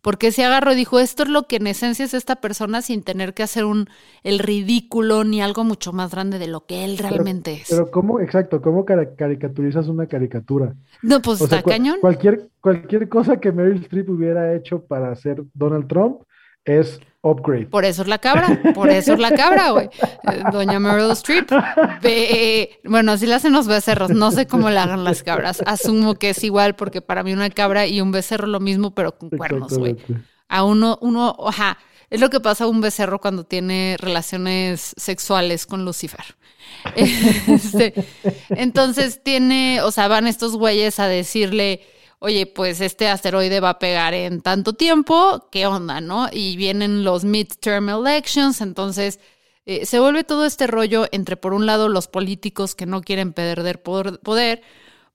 porque 0.05 0.31
se 0.31 0.43
agarró 0.43 0.71
y 0.71 0.75
dijo, 0.75 0.99
esto 0.99 1.23
es 1.23 1.29
lo 1.29 1.47
que 1.47 1.55
en 1.55 1.65
esencia 1.65 2.05
es 2.05 2.13
esta 2.13 2.35
persona 2.35 2.83
sin 2.83 3.01
tener 3.01 3.33
que 3.33 3.41
hacer 3.41 3.65
un 3.65 3.87
el 4.21 4.37
ridículo 4.37 5.23
ni 5.23 5.41
algo 5.41 5.63
mucho 5.63 5.93
más 5.93 6.11
grande 6.11 6.37
de 6.37 6.45
lo 6.45 6.67
que 6.67 6.85
él 6.85 6.99
realmente 6.99 7.53
es. 7.53 7.69
Pero 7.71 7.89
¿cómo, 7.89 8.19
exacto, 8.19 8.61
cómo 8.61 8.85
caricaturizas 8.85 9.87
una 9.87 10.05
caricatura? 10.05 10.75
no, 11.01 11.23
pues 11.23 11.41
O 11.41 11.47
sea, 11.47 11.57
está 11.57 11.71
cañón. 11.71 11.97
Cualquier, 12.01 12.49
cualquier 12.61 13.09
cosa 13.09 13.39
que 13.39 13.51
Meryl 13.51 13.81
Streep 13.81 14.07
hubiera 14.07 14.53
hecho 14.53 14.85
para 14.85 15.15
ser 15.15 15.41
Donald 15.55 15.87
Trump 15.87 16.21
es 16.65 17.01
upgrade. 17.25 17.65
Por 17.67 17.85
eso 17.85 18.03
es 18.03 18.07
la 18.07 18.19
cabra, 18.19 18.59
por 18.73 18.89
eso 18.89 19.13
es 19.13 19.19
la 19.19 19.31
cabra, 19.31 19.71
güey. 19.71 19.89
Doña 20.51 20.79
Meryl 20.79 21.11
Streep. 21.11 21.49
Ve- 22.01 22.79
bueno, 22.83 23.13
así 23.13 23.25
la 23.25 23.37
hacen 23.37 23.53
los 23.53 23.67
becerros. 23.67 24.11
No 24.11 24.31
sé 24.31 24.45
cómo 24.47 24.69
la 24.69 24.83
hagan 24.83 25.03
las 25.03 25.23
cabras. 25.23 25.61
Asumo 25.65 26.15
que 26.15 26.29
es 26.29 26.43
igual, 26.43 26.75
porque 26.75 27.01
para 27.01 27.23
mí 27.23 27.33
una 27.33 27.49
cabra 27.49 27.87
y 27.87 28.01
un 28.01 28.11
becerro 28.11 28.47
lo 28.47 28.59
mismo, 28.59 28.93
pero 28.93 29.17
con 29.17 29.29
cuernos, 29.29 29.77
güey. 29.77 29.97
A 30.47 30.63
uno, 30.63 30.97
uno, 31.01 31.35
ajá. 31.45 31.77
Es 32.11 32.21
lo 32.21 32.29
que 32.29 32.39
pasa 32.39 32.65
a 32.65 32.67
un 32.67 32.81
becerro 32.81 33.19
cuando 33.19 33.45
tiene 33.45 33.97
relaciones 33.99 34.93
sexuales 34.95 35.65
con 35.65 35.83
Lucifer. 35.85 36.23
Este, 36.95 37.93
entonces 38.49 39.21
tiene, 39.23 39.81
o 39.81 39.91
sea, 39.91 40.07
van 40.07 40.27
estos 40.27 40.55
güeyes 40.55 40.99
a 40.99 41.07
decirle, 41.07 41.81
oye, 42.19 42.45
pues 42.45 42.81
este 42.81 43.07
asteroide 43.07 43.59
va 43.59 43.71
a 43.71 43.79
pegar 43.79 44.13
en 44.13 44.41
tanto 44.41 44.73
tiempo, 44.73 45.47
¿qué 45.51 45.67
onda, 45.67 46.01
no? 46.01 46.27
Y 46.31 46.57
vienen 46.57 47.03
los 47.03 47.23
midterm 47.23 47.89
elections, 47.89 48.61
entonces 48.61 49.19
eh, 49.65 49.85
se 49.85 49.99
vuelve 49.99 50.23
todo 50.23 50.45
este 50.45 50.67
rollo 50.67 51.07
entre, 51.11 51.37
por 51.37 51.53
un 51.53 51.65
lado, 51.65 51.89
los 51.89 52.07
políticos 52.07 52.75
que 52.75 52.85
no 52.85 53.01
quieren 53.01 53.33
perder 53.33 53.81
poder, 53.81 54.61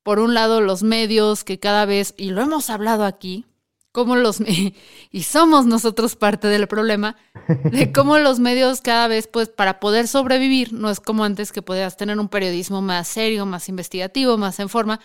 por 0.03 0.19
un 0.19 0.35
lado, 0.35 0.61
los 0.61 0.83
medios 0.83 1.45
que 1.45 1.61
cada 1.61 1.85
vez, 1.87 2.15
y 2.17 2.31
lo 2.31 2.43
hemos 2.43 2.69
hablado 2.69 3.05
aquí, 3.05 3.47
como 3.93 4.17
los, 4.17 4.41
y 5.11 5.23
somos 5.23 5.67
nosotros 5.67 6.17
parte 6.17 6.49
del 6.49 6.67
problema, 6.67 7.17
de 7.65 7.93
cómo 7.95 8.19
los 8.19 8.41
medios 8.41 8.81
cada 8.81 9.09
vez, 9.09 9.29
pues, 9.29 9.49
para 9.49 9.79
poder 9.79 10.09
sobrevivir, 10.09 10.73
no 10.73 10.91
es 10.91 11.01
como 11.01 11.25
antes 11.25 11.53
que 11.53 11.63
podías 11.63 11.97
tener 11.97 12.19
un 12.19 12.29
periodismo 12.29 12.83
más 12.83 13.07
serio, 13.09 13.47
más 13.47 13.69
investigativo, 13.69 14.37
más 14.37 14.59
en 14.59 14.69
forma, 14.69 15.01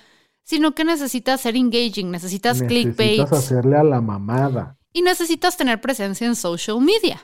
sino 0.46 0.74
que 0.74 0.86
necesitas 0.86 1.42
ser 1.42 1.58
engaging, 1.58 2.12
necesitas 2.12 2.62
clickbait 2.62 3.20
Necesitas 3.20 3.40
hacerle 3.40 3.78
a 3.78 3.84
la 3.84 4.00
mamada. 4.00 4.78
y 4.94 5.02
necesitas 5.02 5.58
tener 5.58 5.82
presencia 5.82 6.26
en 6.26 6.36
social 6.36 6.80
media. 6.80 7.22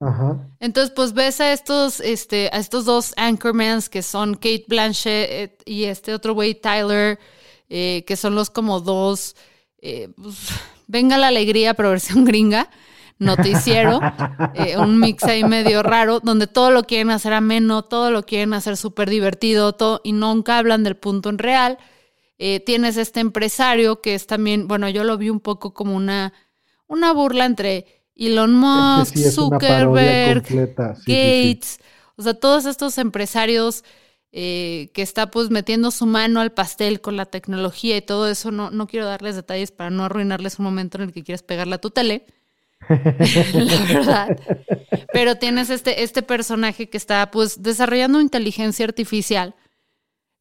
Ajá. 0.00 0.36
Entonces, 0.60 0.92
pues 0.94 1.14
ves 1.14 1.40
a 1.40 1.52
estos, 1.52 2.00
este, 2.00 2.50
a 2.52 2.58
estos 2.58 2.84
dos 2.84 3.14
anchormans 3.16 3.88
que 3.88 4.02
son 4.02 4.34
Kate 4.34 4.66
Blanchett 4.68 5.62
y 5.64 5.84
este 5.84 6.12
otro 6.12 6.34
güey, 6.34 6.54
Tyler, 6.54 7.18
eh, 7.70 8.04
que 8.06 8.16
son 8.16 8.34
los 8.34 8.50
como 8.50 8.80
dos, 8.80 9.36
eh, 9.80 10.10
pues, 10.20 10.36
venga 10.88 11.16
la 11.16 11.28
alegría, 11.28 11.74
pero 11.74 11.90
versión 11.90 12.24
gringa, 12.26 12.68
noticiero, 13.18 14.00
eh, 14.54 14.76
un 14.76 14.98
mix 14.98 15.22
ahí 15.22 15.44
medio 15.44 15.84
raro, 15.84 16.18
donde 16.20 16.48
todo 16.48 16.72
lo 16.72 16.82
quieren 16.82 17.10
hacer 17.10 17.32
ameno, 17.32 17.82
todo 17.84 18.10
lo 18.10 18.24
quieren 18.24 18.52
hacer 18.52 18.76
súper 18.76 19.08
divertido, 19.08 19.74
todo, 19.74 20.00
y 20.02 20.12
nunca 20.12 20.58
hablan 20.58 20.82
del 20.82 20.96
punto 20.96 21.30
en 21.30 21.38
real. 21.38 21.78
Eh, 22.38 22.60
tienes 22.60 22.96
este 22.96 23.20
empresario 23.20 24.00
que 24.00 24.14
es 24.14 24.26
también, 24.26 24.66
bueno, 24.66 24.88
yo 24.88 25.04
lo 25.04 25.16
vi 25.16 25.30
un 25.30 25.40
poco 25.40 25.72
como 25.72 25.94
una, 25.94 26.32
una 26.86 27.12
burla 27.12 27.44
entre 27.44 28.04
Elon 28.16 28.54
Musk, 28.56 29.16
Este 29.16 29.30
sí 29.30 29.34
Zuckerberg. 29.34 30.46
Sí, 30.46 30.54
sí. 30.56 31.12
Gates, 31.12 31.80
o 32.16 32.22
sea, 32.22 32.34
todos 32.34 32.66
estos 32.66 32.98
empresarios 32.98 33.84
eh, 34.32 34.90
que 34.94 35.02
está 35.02 35.30
pues 35.30 35.50
metiendo 35.50 35.92
su 35.92 36.06
mano 36.06 36.40
al 36.40 36.52
pastel 36.52 37.00
con 37.00 37.16
la 37.16 37.26
tecnología 37.26 37.96
y 37.96 38.02
todo 38.02 38.28
eso, 38.28 38.50
no, 38.50 38.70
no 38.70 38.88
quiero 38.88 39.06
darles 39.06 39.36
detalles 39.36 39.70
para 39.70 39.90
no 39.90 40.04
arruinarles 40.04 40.58
un 40.58 40.64
momento 40.64 40.98
en 40.98 41.04
el 41.04 41.12
que 41.12 41.22
quieres 41.22 41.44
pegarle 41.44 41.76
a 41.76 41.80
tu 41.80 41.90
tele. 41.90 42.26
la 42.88 43.84
verdad. 43.86 44.38
Pero 45.12 45.36
tienes 45.36 45.70
este, 45.70 46.02
este 46.02 46.22
personaje 46.22 46.88
que 46.90 46.96
está 46.96 47.30
pues 47.30 47.62
desarrollando 47.62 48.20
inteligencia 48.20 48.84
artificial 48.84 49.54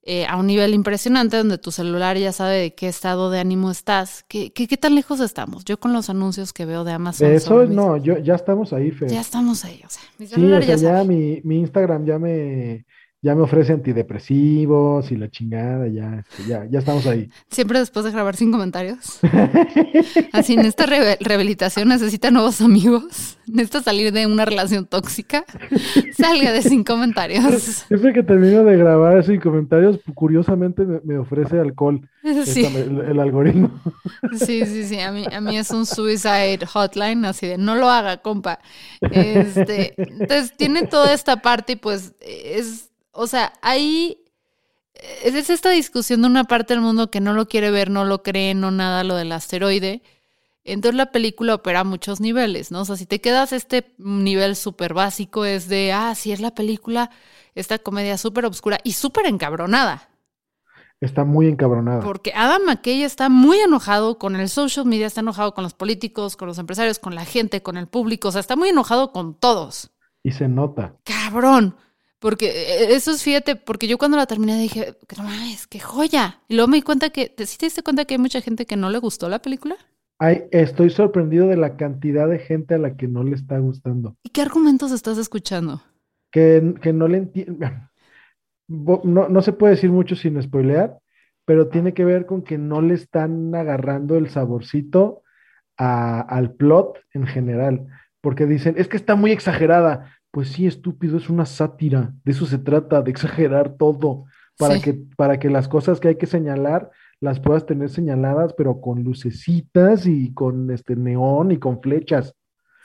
eh, 0.06 0.26
a 0.28 0.38
un 0.38 0.48
nivel 0.48 0.74
impresionante 0.74 1.38
donde 1.38 1.58
tu 1.58 1.72
celular 1.72 2.18
ya 2.18 2.32
sabe 2.32 2.56
de 2.58 2.76
qué 2.76 2.88
estado 2.88 3.30
de 3.32 3.40
ánimo 3.40 3.72
estás. 3.72 4.24
¿Qué, 4.28 4.52
qué, 4.54 4.68
qué 4.68 4.78
tan 4.78 4.96
lejos 4.96 5.20
estamos? 5.20 5.64
Yo 5.66 5.80
con 5.80 5.94
los 5.94 6.10
anuncios 6.10 6.54
que 6.54 6.66
veo 6.66 6.84
de 6.84 6.92
Amazon. 6.94 7.30
De 7.30 7.36
eso 7.36 7.66
mis- 7.66 7.70
no, 7.70 7.98
yo, 7.98 8.18
ya 8.18 8.36
estamos 8.36 8.74
ahí, 8.74 8.92
Fer. 8.92 9.10
Ya 9.10 9.22
estamos 9.22 9.64
ahí, 9.66 9.82
o 9.86 9.90
sea, 9.90 10.04
mi 10.18 10.28
Sí, 10.28 10.34
celular 10.36 10.62
o 10.62 10.64
sea, 10.64 10.76
ya 10.76 10.76
ya 10.76 10.90
sabe. 10.98 11.06
mi, 11.06 11.42
mi 11.44 11.60
Instagram 11.60 12.06
ya 12.06 12.20
me, 12.20 12.86
ya 13.24 13.34
me 13.36 13.42
ofrece 13.42 13.74
antidepresivos 13.74 15.12
y 15.12 15.16
la 15.16 15.30
chingada, 15.32 15.88
ya, 15.88 16.20
este, 16.20 16.44
ya, 16.48 16.66
ya 16.70 16.80
estamos 16.80 17.08
ahí. 17.08 17.30
Siempre 17.50 17.80
después 17.80 18.06
de 18.06 18.12
grabar 18.12 18.36
sin 18.36 18.52
comentarios. 18.52 19.20
Así, 20.34 20.54
en 20.54 20.62
esta 20.66 20.86
re- 20.86 21.18
rehabilitación 21.20 21.88
necesita 21.88 22.30
nuevos 22.32 22.62
amigos. 22.62 23.38
Necesita 23.48 23.82
salir 23.82 24.12
de 24.12 24.26
una 24.28 24.46
relación 24.46 24.86
tóxica. 24.86 25.46
Salga 26.18 26.52
de 26.52 26.62
sin 26.62 26.84
comentarios. 26.84 27.54
Siempre 27.88 28.14
que 28.14 28.24
termino 28.24 28.64
de 28.64 28.78
grabar 28.78 29.24
sin 29.26 29.40
comentarios, 29.40 30.00
curiosamente 30.14 30.84
me, 30.84 31.00
me 31.04 31.18
ofrece 31.18 31.60
alcohol 31.60 32.02
Sí, 32.46 32.66
esta- 32.66 32.80
el, 32.80 33.00
el 33.02 33.20
algoritmo. 33.20 33.72
sí, 34.38 34.66
sí, 34.66 34.84
sí. 34.86 35.00
A 35.00 35.12
mí, 35.12 35.26
a 35.32 35.42
mí 35.42 35.58
es 35.58 35.72
un 35.72 35.86
suicide 35.86 36.66
hotline, 36.66 37.26
así 37.26 37.48
de 37.48 37.58
no 37.58 37.76
lo 37.76 37.90
haga, 37.90 38.18
compa. 38.18 38.60
Este, 39.02 39.94
entonces, 39.98 40.54
tiene 40.58 40.84
toda 40.88 41.14
esta 41.14 41.42
parte 41.42 41.74
y 41.74 41.76
pues 41.76 42.14
es, 42.22 42.92
o 43.14 43.28
sea, 43.28 43.54
ahí 43.62 44.18
es 45.24 45.36
es 45.36 45.50
esta 45.50 45.70
discusión 45.70 46.22
de 46.22 46.28
una 46.28 46.44
parte 46.44 46.74
del 46.74 46.82
mundo 46.82 47.10
que 47.10 47.22
no 47.22 47.34
lo 47.34 47.48
quiere 47.48 47.72
ver, 47.72 47.90
no 47.90 48.06
lo 48.06 48.24
cree, 48.24 48.54
no 48.54 48.72
nada 48.72 49.04
lo 49.04 49.16
del 49.16 49.32
asteroide. 49.32 50.02
Entonces 50.66 50.96
la 50.96 51.12
película 51.12 51.56
opera 51.56 51.82
a 51.82 51.84
muchos 51.84 52.22
niveles, 52.22 52.72
¿no? 52.72 52.82
O 52.82 52.86
sea, 52.86 52.96
si 52.96 53.06
te 53.06 53.20
quedas 53.20 53.52
este 53.52 53.94
nivel 53.98 54.56
súper 54.56 54.94
básico 54.94 55.46
es 55.46 55.68
de, 55.68 55.92
ah, 55.92 56.16
sí 56.16 56.32
es 56.32 56.40
la 56.40 56.56
película, 56.56 57.10
esta 57.54 57.80
comedia 57.80 58.18
súper 58.18 58.46
obscura 58.46 58.80
y 58.84 58.94
súper 58.94 59.26
encabronada. 59.26 60.10
Está 61.02 61.26
muy 61.26 61.48
encabronada. 61.48 62.00
Porque 62.02 62.32
Adam 62.34 62.62
McKay 62.66 63.04
está 63.04 63.28
muy 63.28 63.60
enojado 63.60 64.18
con 64.18 64.38
el 64.38 64.48
social 64.48 64.86
media, 64.86 65.08
está 65.08 65.20
enojado 65.20 65.54
con 65.54 65.66
los 65.66 65.74
políticos, 65.74 66.38
con 66.38 66.48
los 66.48 66.58
empresarios, 66.60 66.98
con 66.98 67.14
la 67.14 67.26
gente, 67.26 67.62
con 67.62 67.76
el 67.76 67.88
público, 67.88 68.30
o 68.30 68.32
sea, 68.32 68.40
está 68.40 68.56
muy 68.56 68.70
enojado 68.70 69.12
con 69.12 69.38
todos. 69.38 69.92
Y 70.24 70.32
se 70.32 70.48
nota. 70.48 70.96
Cabrón. 71.04 71.76
Porque 72.24 72.46
eh, 72.52 72.96
eso 72.96 73.12
es, 73.12 73.22
fíjate, 73.22 73.58
porque 73.58 73.86
yo 73.86 73.98
cuando 73.98 74.16
la 74.16 74.26
terminé 74.26 74.58
dije, 74.58 74.96
no 75.18 75.24
mames, 75.26 75.68
qué 75.68 75.82
joya. 75.82 76.40
Y 76.48 76.56
luego 76.56 76.70
me 76.70 76.78
di 76.78 76.82
cuenta 76.82 77.10
que, 77.10 77.28
¿te, 77.28 77.46
¿sí 77.46 77.58
te 77.58 77.66
diste 77.66 77.84
cuenta 77.84 78.06
que 78.06 78.14
hay 78.14 78.18
mucha 78.18 78.40
gente 78.40 78.66
que 78.66 78.78
no 78.78 78.90
le 78.90 78.98
gustó 79.00 79.28
la 79.28 79.42
película? 79.42 79.76
Ay, 80.20 80.44
estoy 80.52 80.90
sorprendido 80.90 81.50
de 81.50 81.58
la 81.58 81.76
cantidad 81.76 82.30
de 82.30 82.40
gente 82.40 82.76
a 82.76 82.78
la 82.78 82.96
que 82.96 83.10
no 83.10 83.26
le 83.26 83.36
está 83.36 83.58
gustando. 83.60 84.16
¿Y 84.24 84.30
qué 84.30 84.42
argumentos 84.42 84.94
estás 84.94 85.18
escuchando? 85.18 85.84
Que, 86.32 86.76
que 86.82 86.94
no 86.94 87.10
le 87.10 87.18
entiendo. 87.18 87.68
No, 88.70 89.28
no 89.28 89.42
se 89.42 89.52
puede 89.52 89.74
decir 89.76 89.92
mucho 89.92 90.16
sin 90.16 90.42
spoilear, 90.42 90.98
pero 91.44 91.68
tiene 91.68 91.94
que 91.94 92.06
ver 92.06 92.26
con 92.26 92.42
que 92.42 92.58
no 92.58 92.82
le 92.82 92.94
están 92.94 93.54
agarrando 93.54 94.16
el 94.16 94.30
saborcito 94.30 95.24
a- 95.78 96.22
al 96.22 96.54
plot 96.54 97.00
en 97.14 97.28
general. 97.28 97.86
Porque 98.22 98.46
dicen, 98.46 98.76
es 98.78 98.88
que 98.88 98.96
está 98.96 99.16
muy 99.16 99.32
exagerada. 99.34 100.18
Pues 100.34 100.50
sí, 100.50 100.66
estúpido, 100.66 101.16
es 101.18 101.30
una 101.30 101.46
sátira. 101.46 102.12
De 102.26 102.32
eso 102.32 102.48
se 102.48 102.58
trata, 102.58 103.04
de 103.04 103.12
exagerar 103.12 103.76
todo. 103.78 104.26
Para 104.58 104.76
Sí. 104.76 104.82
que, 104.82 104.94
para 105.16 105.38
que 105.40 105.50
las 105.50 105.68
cosas 105.68 106.00
que 106.00 106.08
hay 106.08 106.16
que 106.18 106.26
señalar 106.26 106.90
las 107.20 107.40
puedas 107.40 107.66
tener 107.68 107.90
señaladas, 107.90 108.54
pero 108.58 108.82
con 108.82 109.04
lucecitas 109.04 110.08
y 110.08 110.34
con 110.34 110.72
este 110.72 110.96
neón 110.96 111.52
y 111.52 111.58
con 111.60 111.82
flechas. 111.82 112.34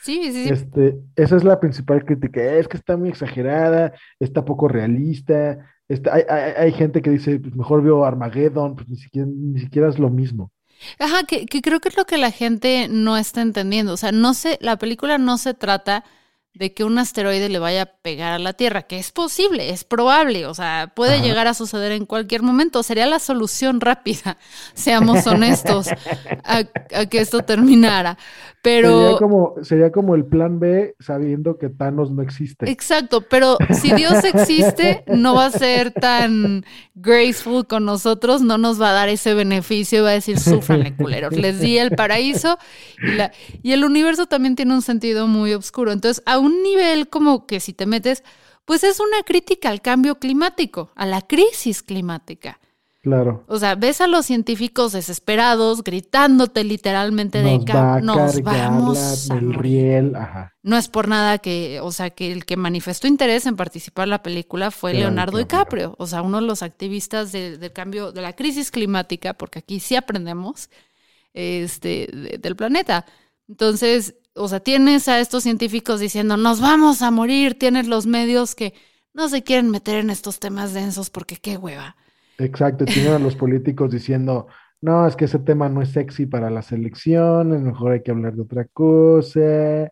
Sí, 0.02 0.30
sí, 0.32 0.44
sí. 0.44 0.50
Este, 0.50 0.98
esa 1.16 1.36
es 1.36 1.42
la 1.42 1.58
principal 1.58 2.04
crítica. 2.04 2.40
Es 2.42 2.68
que 2.68 2.76
está 2.76 2.96
muy 2.98 3.08
exagerada, 3.08 3.94
está 4.20 4.44
poco 4.44 4.68
realista. 4.68 5.58
Está, 5.88 6.14
hay, 6.14 6.22
hay- 6.28 6.52
hay 6.66 6.72
gente 6.72 7.00
que 7.02 7.10
dice, 7.10 7.40
pues 7.40 7.56
mejor 7.56 7.82
veo 7.82 8.04
Armageddon, 8.04 8.76
pues 8.76 8.88
ni 8.90 8.96
siquiera, 8.96 9.26
ni 9.28 9.58
siquiera 9.58 9.88
es 9.88 9.98
lo 9.98 10.10
mismo. 10.10 10.52
Ajá, 11.00 11.24
que, 11.26 11.46
que 11.46 11.60
creo 11.62 11.80
que 11.80 11.88
es 11.88 11.96
lo 11.96 12.04
que 12.04 12.18
la 12.18 12.30
gente 12.30 12.88
no 12.90 13.16
está 13.16 13.40
entendiendo. 13.42 13.94
O 13.94 13.96
sea, 13.96 14.12
no 14.12 14.34
se, 14.34 14.58
la 14.60 14.76
película 14.76 15.18
no 15.18 15.36
se 15.38 15.54
trata 15.54 16.04
de 16.58 16.74
que 16.74 16.84
un 16.84 16.98
asteroide 16.98 17.48
le 17.48 17.58
vaya 17.60 17.82
a 17.82 17.86
pegar 17.86 18.32
a 18.32 18.38
la 18.38 18.52
Tierra, 18.52 18.82
que 18.82 18.98
es 18.98 19.12
posible, 19.12 19.70
es 19.70 19.84
probable, 19.84 20.46
o 20.46 20.54
sea, 20.54 20.92
puede 20.96 21.16
Ajá. 21.16 21.22
llegar 21.22 21.46
a 21.46 21.54
suceder 21.54 21.92
en 21.92 22.04
cualquier 22.06 22.42
momento. 22.42 22.82
Sería 22.82 23.06
la 23.06 23.20
solución 23.20 23.80
rápida, 23.80 24.38
seamos 24.74 25.26
honestos, 25.26 25.94
a, 26.44 26.64
a 26.94 27.06
que 27.06 27.20
esto 27.20 27.44
terminara. 27.44 28.18
Sería 28.80 29.14
Pero, 29.14 29.16
como, 29.16 29.54
sería 29.62 29.90
como 29.92 30.14
el 30.14 30.26
plan 30.26 30.58
B 30.60 30.94
sabiendo 31.00 31.58
que 31.58 31.68
Thanos 31.68 32.10
no 32.12 32.22
existe. 32.22 32.70
exacto, 32.70 33.22
pero 33.28 33.64
si 33.70 33.92
Dios 33.92 34.24
existe, 34.24 35.02
no 35.06 35.34
va 35.34 35.46
a 35.46 35.50
ser 35.50 35.90
tan 35.92 36.64
graceful 36.94 37.66
con 37.66 37.84
nosotros, 37.86 38.42
no 38.42 38.58
nos 38.58 38.80
va 38.80 38.90
a 38.90 38.92
dar 38.92 39.08
ese 39.08 39.32
beneficio, 39.32 40.02
va 40.02 40.10
a 40.10 40.12
decir, 40.12 40.38
súfranle, 40.38 40.94
culeros. 40.94 41.36
Les 41.36 41.60
di 41.60 41.78
el 41.78 41.92
paraíso 41.94 42.58
y, 43.04 43.12
la- 43.12 43.32
y 43.62 43.72
el 43.72 43.84
universo 43.84 44.26
también 44.26 44.54
tiene 44.56 44.74
un 44.74 44.82
sentido 44.82 45.26
muy 45.28 45.54
oscuro. 45.54 45.92
Entonces, 45.92 46.22
a 46.26 46.38
un 46.48 46.62
nivel 46.62 47.08
como 47.08 47.46
que 47.46 47.60
si 47.60 47.72
te 47.72 47.86
metes, 47.86 48.24
pues 48.64 48.84
es 48.84 49.00
una 49.00 49.22
crítica 49.24 49.70
al 49.70 49.80
cambio 49.80 50.18
climático, 50.18 50.90
a 50.94 51.06
la 51.06 51.22
crisis 51.22 51.82
climática. 51.82 52.58
Claro. 53.00 53.44
O 53.46 53.58
sea, 53.58 53.76
ves 53.76 54.00
a 54.00 54.08
los 54.08 54.26
científicos 54.26 54.92
desesperados 54.92 55.82
gritándote 55.84 56.64
literalmente 56.64 57.42
de 57.42 57.56
Nos 57.56 57.64
"Ca- 57.64 57.74
va 57.74 57.94
a 57.94 58.00
nos 58.00 58.42
vamos 58.42 59.28
la, 59.28 59.34
a 59.34 59.38
el 59.38 59.44
morir". 59.46 59.60
riel. 59.62 60.16
Ajá. 60.16 60.52
No 60.62 60.76
es 60.76 60.88
por 60.88 61.06
nada 61.08 61.38
que, 61.38 61.78
o 61.80 61.92
sea, 61.92 62.10
que 62.10 62.32
el 62.32 62.44
que 62.44 62.56
manifestó 62.56 63.06
interés 63.06 63.46
en 63.46 63.56
participar 63.56 64.04
en 64.04 64.10
la 64.10 64.22
película 64.22 64.70
fue 64.72 64.92
Leonardo 64.94 65.38
DiCaprio. 65.38 65.94
O 65.96 66.06
sea, 66.06 66.20
uno 66.22 66.40
de 66.40 66.46
los 66.46 66.62
activistas 66.62 67.30
de- 67.32 67.56
del 67.56 67.72
cambio, 67.72 68.10
de 68.12 68.20
la 68.20 68.34
crisis 68.34 68.70
climática, 68.70 69.32
porque 69.32 69.60
aquí 69.60 69.80
sí 69.80 69.94
aprendemos, 69.96 70.68
este, 71.32 72.08
de- 72.12 72.38
del 72.38 72.56
planeta. 72.56 73.06
Entonces, 73.48 74.16
o 74.38 74.48
sea, 74.48 74.60
tienes 74.60 75.08
a 75.08 75.20
estos 75.20 75.42
científicos 75.42 76.00
diciendo, 76.00 76.36
nos 76.36 76.60
vamos 76.60 77.02
a 77.02 77.10
morir, 77.10 77.58
tienes 77.58 77.86
los 77.86 78.06
medios 78.06 78.54
que 78.54 78.74
no 79.14 79.28
se 79.28 79.42
quieren 79.42 79.70
meter 79.70 79.96
en 79.96 80.10
estos 80.10 80.38
temas 80.38 80.72
densos 80.72 81.10
porque 81.10 81.36
qué 81.36 81.56
hueva. 81.56 81.96
Exacto. 82.38 82.84
Tienen 82.84 83.12
a 83.12 83.18
los 83.18 83.34
políticos 83.34 83.90
diciendo, 83.90 84.46
no, 84.80 85.08
es 85.08 85.16
que 85.16 85.24
ese 85.24 85.40
tema 85.40 85.68
no 85.68 85.82
es 85.82 85.90
sexy 85.90 86.26
para 86.26 86.50
la 86.50 86.62
selección, 86.62 87.52
a 87.52 87.56
lo 87.56 87.60
mejor 87.60 87.92
hay 87.92 88.02
que 88.02 88.12
hablar 88.12 88.34
de 88.34 88.42
otra 88.42 88.64
cosa, 88.64 89.90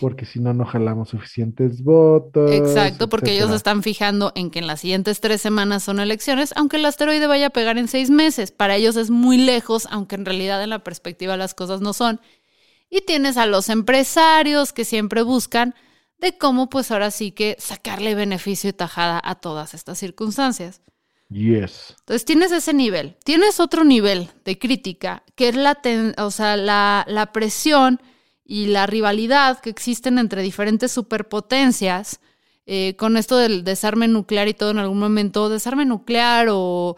porque 0.00 0.26
si 0.26 0.40
no, 0.40 0.52
no 0.52 0.64
jalamos 0.64 1.10
suficientes 1.10 1.84
votos. 1.84 2.50
Exacto, 2.50 3.08
porque 3.08 3.30
ellos 3.30 3.44
etcétera. 3.44 3.56
están 3.56 3.82
fijando 3.84 4.32
en 4.34 4.50
que 4.50 4.58
en 4.58 4.66
las 4.66 4.80
siguientes 4.80 5.20
tres 5.20 5.40
semanas 5.40 5.84
son 5.84 6.00
elecciones, 6.00 6.52
aunque 6.56 6.78
el 6.78 6.84
asteroide 6.84 7.28
vaya 7.28 7.46
a 7.46 7.50
pegar 7.50 7.78
en 7.78 7.86
seis 7.86 8.10
meses. 8.10 8.50
Para 8.50 8.74
ellos 8.74 8.96
es 8.96 9.08
muy 9.08 9.38
lejos, 9.38 9.86
aunque 9.92 10.16
en 10.16 10.24
realidad 10.24 10.60
en 10.64 10.70
la 10.70 10.82
perspectiva 10.82 11.36
las 11.36 11.54
cosas 11.54 11.80
no 11.80 11.92
son. 11.92 12.20
Y 12.90 13.00
tienes 13.02 13.36
a 13.36 13.46
los 13.46 13.68
empresarios 13.68 14.72
que 14.72 14.84
siempre 14.84 15.22
buscan 15.22 15.74
de 16.18 16.38
cómo, 16.38 16.68
pues 16.70 16.90
ahora 16.90 17.10
sí 17.10 17.32
que 17.32 17.56
sacarle 17.58 18.14
beneficio 18.14 18.70
y 18.70 18.72
tajada 18.72 19.20
a 19.22 19.34
todas 19.34 19.74
estas 19.74 19.98
circunstancias. 19.98 20.80
Yes. 21.28 21.96
Entonces 22.00 22.24
tienes 22.24 22.52
ese 22.52 22.72
nivel. 22.74 23.16
Tienes 23.24 23.58
otro 23.58 23.84
nivel 23.84 24.28
de 24.44 24.58
crítica, 24.58 25.24
que 25.34 25.48
es 25.48 25.56
la, 25.56 25.74
ten- 25.76 26.14
o 26.18 26.30
sea, 26.30 26.56
la, 26.56 27.04
la 27.08 27.32
presión 27.32 28.00
y 28.44 28.66
la 28.66 28.86
rivalidad 28.86 29.60
que 29.60 29.70
existen 29.70 30.18
entre 30.18 30.42
diferentes 30.42 30.92
superpotencias. 30.92 32.20
eh, 32.66 32.94
con 32.96 33.16
esto 33.18 33.36
del 33.36 33.62
desarme 33.64 34.08
nuclear 34.08 34.48
y 34.48 34.54
todo 34.54 34.70
en 34.70 34.78
algún 34.78 34.98
momento, 34.98 35.48
desarme 35.50 35.84
nuclear 35.84 36.48
o 36.50 36.96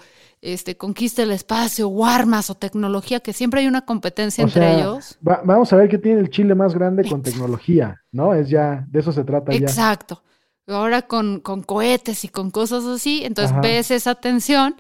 este, 0.55 0.77
conquista 0.77 1.23
el 1.23 1.31
espacio, 1.33 1.89
o 1.89 2.05
armas 2.07 2.51
o 2.51 2.55
tecnología, 2.55 3.21
que 3.21 3.33
siempre 3.33 3.61
hay 3.61 3.67
una 3.67 3.85
competencia 3.85 4.43
O 4.43 4.47
entre 4.47 4.63
sea, 4.65 4.73
ellos. 4.75 5.19
va- 5.27 5.43
vamos 5.45 5.73
a 5.73 5.77
ver 5.77 5.89
qué 5.89 5.99
tiene 5.99 6.21
el 6.21 6.31
Chile 6.31 6.55
más 6.55 6.75
grande 6.75 7.05
con 7.05 7.23
tecnología, 7.23 8.03
¿no? 8.13 8.35
Es 8.35 8.49
ya, 8.49 8.85
de 8.89 9.01
eso 9.01 9.13
se 9.13 9.25
trata 9.25 9.55
ya. 9.55 9.59
Exacto. 9.59 10.23
Ahora 10.67 11.03
con, 11.03 11.41
con 11.41 11.63
cohetes 11.63 12.25
y 12.25 12.29
con 12.29 12.51
cosas 12.51 12.85
así, 12.85 13.25
entonces 13.25 13.53
Ajá. 13.53 13.61
ves 13.61 13.91
esa 13.91 14.17
tensión, 14.17 14.77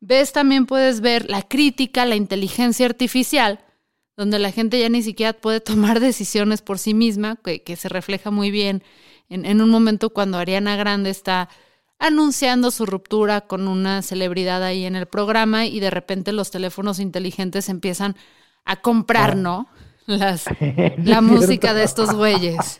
ves 0.00 0.32
también 0.32 0.66
puedes 0.66 1.00
ver 1.00 1.28
la 1.28 1.42
crítica, 1.42 2.06
la 2.06 2.14
inteligencia 2.16 2.86
artificial, 2.86 3.60
donde 4.16 4.38
la 4.38 4.52
gente 4.52 4.78
ya 4.80 4.88
ni 4.88 5.02
siquiera 5.02 5.32
puede 5.32 5.60
tomar 5.60 6.00
decisiones 6.08 6.62
por 6.62 6.78
sí 6.78 6.94
misma, 6.94 7.36
que, 7.44 7.62
que 7.62 7.76
se 7.76 7.88
refleja 7.88 8.30
muy 8.30 8.50
bien 8.52 8.82
en, 9.28 9.44
en 9.44 9.60
un 9.60 9.70
momento 9.70 10.10
cuando 10.10 10.38
Ariana 10.38 10.76
Grande 10.76 11.10
está 11.10 11.48
anunciando 11.98 12.70
su 12.70 12.86
ruptura 12.86 13.42
con 13.42 13.68
una 13.68 14.02
celebridad 14.02 14.62
ahí 14.62 14.84
en 14.84 14.96
el 14.96 15.06
programa 15.06 15.66
y 15.66 15.80
de 15.80 15.90
repente 15.90 16.32
los 16.32 16.50
teléfonos 16.50 16.98
inteligentes 16.98 17.68
empiezan 17.68 18.16
a 18.64 18.76
comprar, 18.76 19.36
¿no? 19.36 19.68
Las, 20.06 20.44
la 20.98 21.20
música 21.20 21.74
de 21.74 21.84
estos 21.84 22.14
güeyes. 22.14 22.78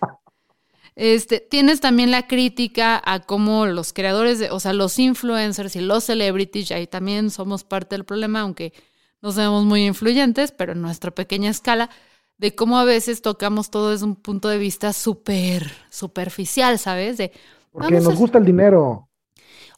Este, 0.97 1.41
tienes 1.41 1.81
también 1.81 2.11
la 2.11 2.27
crítica 2.27 3.03
a 3.05 3.21
cómo 3.21 3.67
los 3.67 3.93
creadores, 3.93 4.39
de, 4.39 4.51
o 4.51 4.61
sea, 4.61 4.73
los 4.73 4.99
influencers 4.99 5.75
y 5.75 5.81
los 5.81 6.05
celebrities, 6.05 6.71
y 6.71 6.75
ahí 6.75 6.87
también 6.87 7.31
somos 7.31 7.65
parte 7.65 7.97
del 7.97 8.05
problema, 8.05 8.41
aunque 8.41 8.73
no 9.21 9.33
seamos 9.33 9.65
muy 9.65 9.87
influyentes, 9.87 10.53
pero 10.53 10.73
en 10.73 10.83
nuestra 10.83 11.11
pequeña 11.11 11.51
escala, 11.51 11.91
de 12.39 12.55
cómo 12.55 12.79
a 12.79 12.85
veces 12.85 13.23
tocamos 13.23 13.71
todo 13.71 13.91
desde 13.91 14.05
un 14.05 14.17
punto 14.17 14.49
de 14.49 14.59
vista 14.59 14.93
súper 14.93 15.73
superficial, 15.91 16.79
¿sabes? 16.79 17.17
De, 17.17 17.33
Porque 17.75 17.95
vamos 17.95 18.05
nos 18.05 18.15
a- 18.15 18.19
gusta 18.19 18.39
el 18.39 18.45
dinero. 18.47 19.09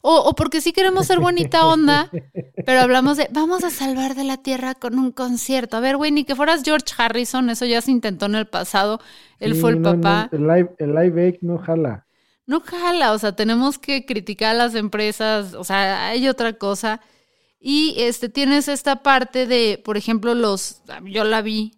o, 0.01 0.15
o 0.29 0.35
porque 0.35 0.61
sí 0.61 0.71
queremos 0.71 1.07
ser 1.07 1.19
bonita 1.19 1.65
onda, 1.65 2.09
pero 2.65 2.79
hablamos 2.81 3.17
de 3.17 3.27
vamos 3.31 3.63
a 3.65 3.71
salvar 3.71 4.15
de 4.15 4.23
la 4.23 4.37
tierra 4.37 4.75
con 4.75 4.97
un 4.99 5.11
concierto. 5.11 5.75
A 5.75 5.79
ver, 5.81 5.97
güey, 5.97 6.11
ni 6.11 6.23
que 6.23 6.35
fueras 6.35 6.61
George 6.63 6.93
Harrison, 6.97 7.49
eso 7.49 7.65
ya 7.65 7.81
se 7.81 7.91
intentó 7.91 8.27
en 8.27 8.35
el 8.35 8.45
pasado. 8.47 8.99
Él 9.39 9.55
Sí, 9.55 9.61
fue 9.61 9.71
el 9.71 9.81
no, 9.81 9.95
no, 9.95 10.01
papá. 10.01 10.29
el 10.31 10.43
live, 10.47 10.75
el 10.77 10.93
live 10.95 11.25
aid 11.25 11.35
no 11.41 11.57
jala. 11.57 12.05
No 12.45 12.61
jala, 12.61 13.11
o 13.11 13.19
sea, 13.19 13.35
tenemos 13.35 13.77
que 13.77 14.05
criticar 14.05 14.51
a 14.51 14.57
las 14.57 14.75
empresas, 14.75 15.53
o 15.55 15.65
sea, 15.65 16.07
hay 16.07 16.29
otra 16.29 16.53
cosa. 16.53 17.01
Y 17.59 17.95
este 17.97 18.29
tienes 18.29 18.67
esta 18.69 19.01
parte 19.03 19.47
de, 19.47 19.81
por 19.83 19.97
ejemplo, 19.97 20.33
los, 20.35 20.81
yo 21.05 21.23
la 21.25 21.41
vi, 21.41 21.73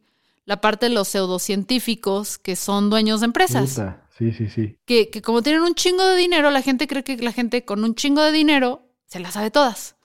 la 0.45 0.59
parte 0.61 0.87
de 0.89 0.93
los 0.93 1.07
pseudocientíficos 1.07 2.37
que 2.37 2.55
son 2.55 2.89
dueños 2.89 3.21
de 3.21 3.25
empresas. 3.27 3.71
Puta, 3.71 4.03
Sí, 4.19 4.33
sí, 4.33 4.49
sí. 4.49 4.77
Que, 4.85 5.09
que 5.09 5.21
como 5.21 5.41
tienen 5.41 5.61
un 5.61 5.75
chingo 5.75 6.05
de 6.05 6.17
dinero, 6.17 6.51
la 6.51 6.61
gente 6.61 6.87
cree 6.87 7.05
que 7.05 7.15
la 7.17 7.31
gente 7.31 7.63
con 7.63 7.85
un 7.85 7.95
chingo 7.95 8.21
de 8.21 8.33
dinero 8.33 8.83
se 9.05 9.21
las 9.21 9.35
sabe 9.35 9.49
todas. 9.49 9.95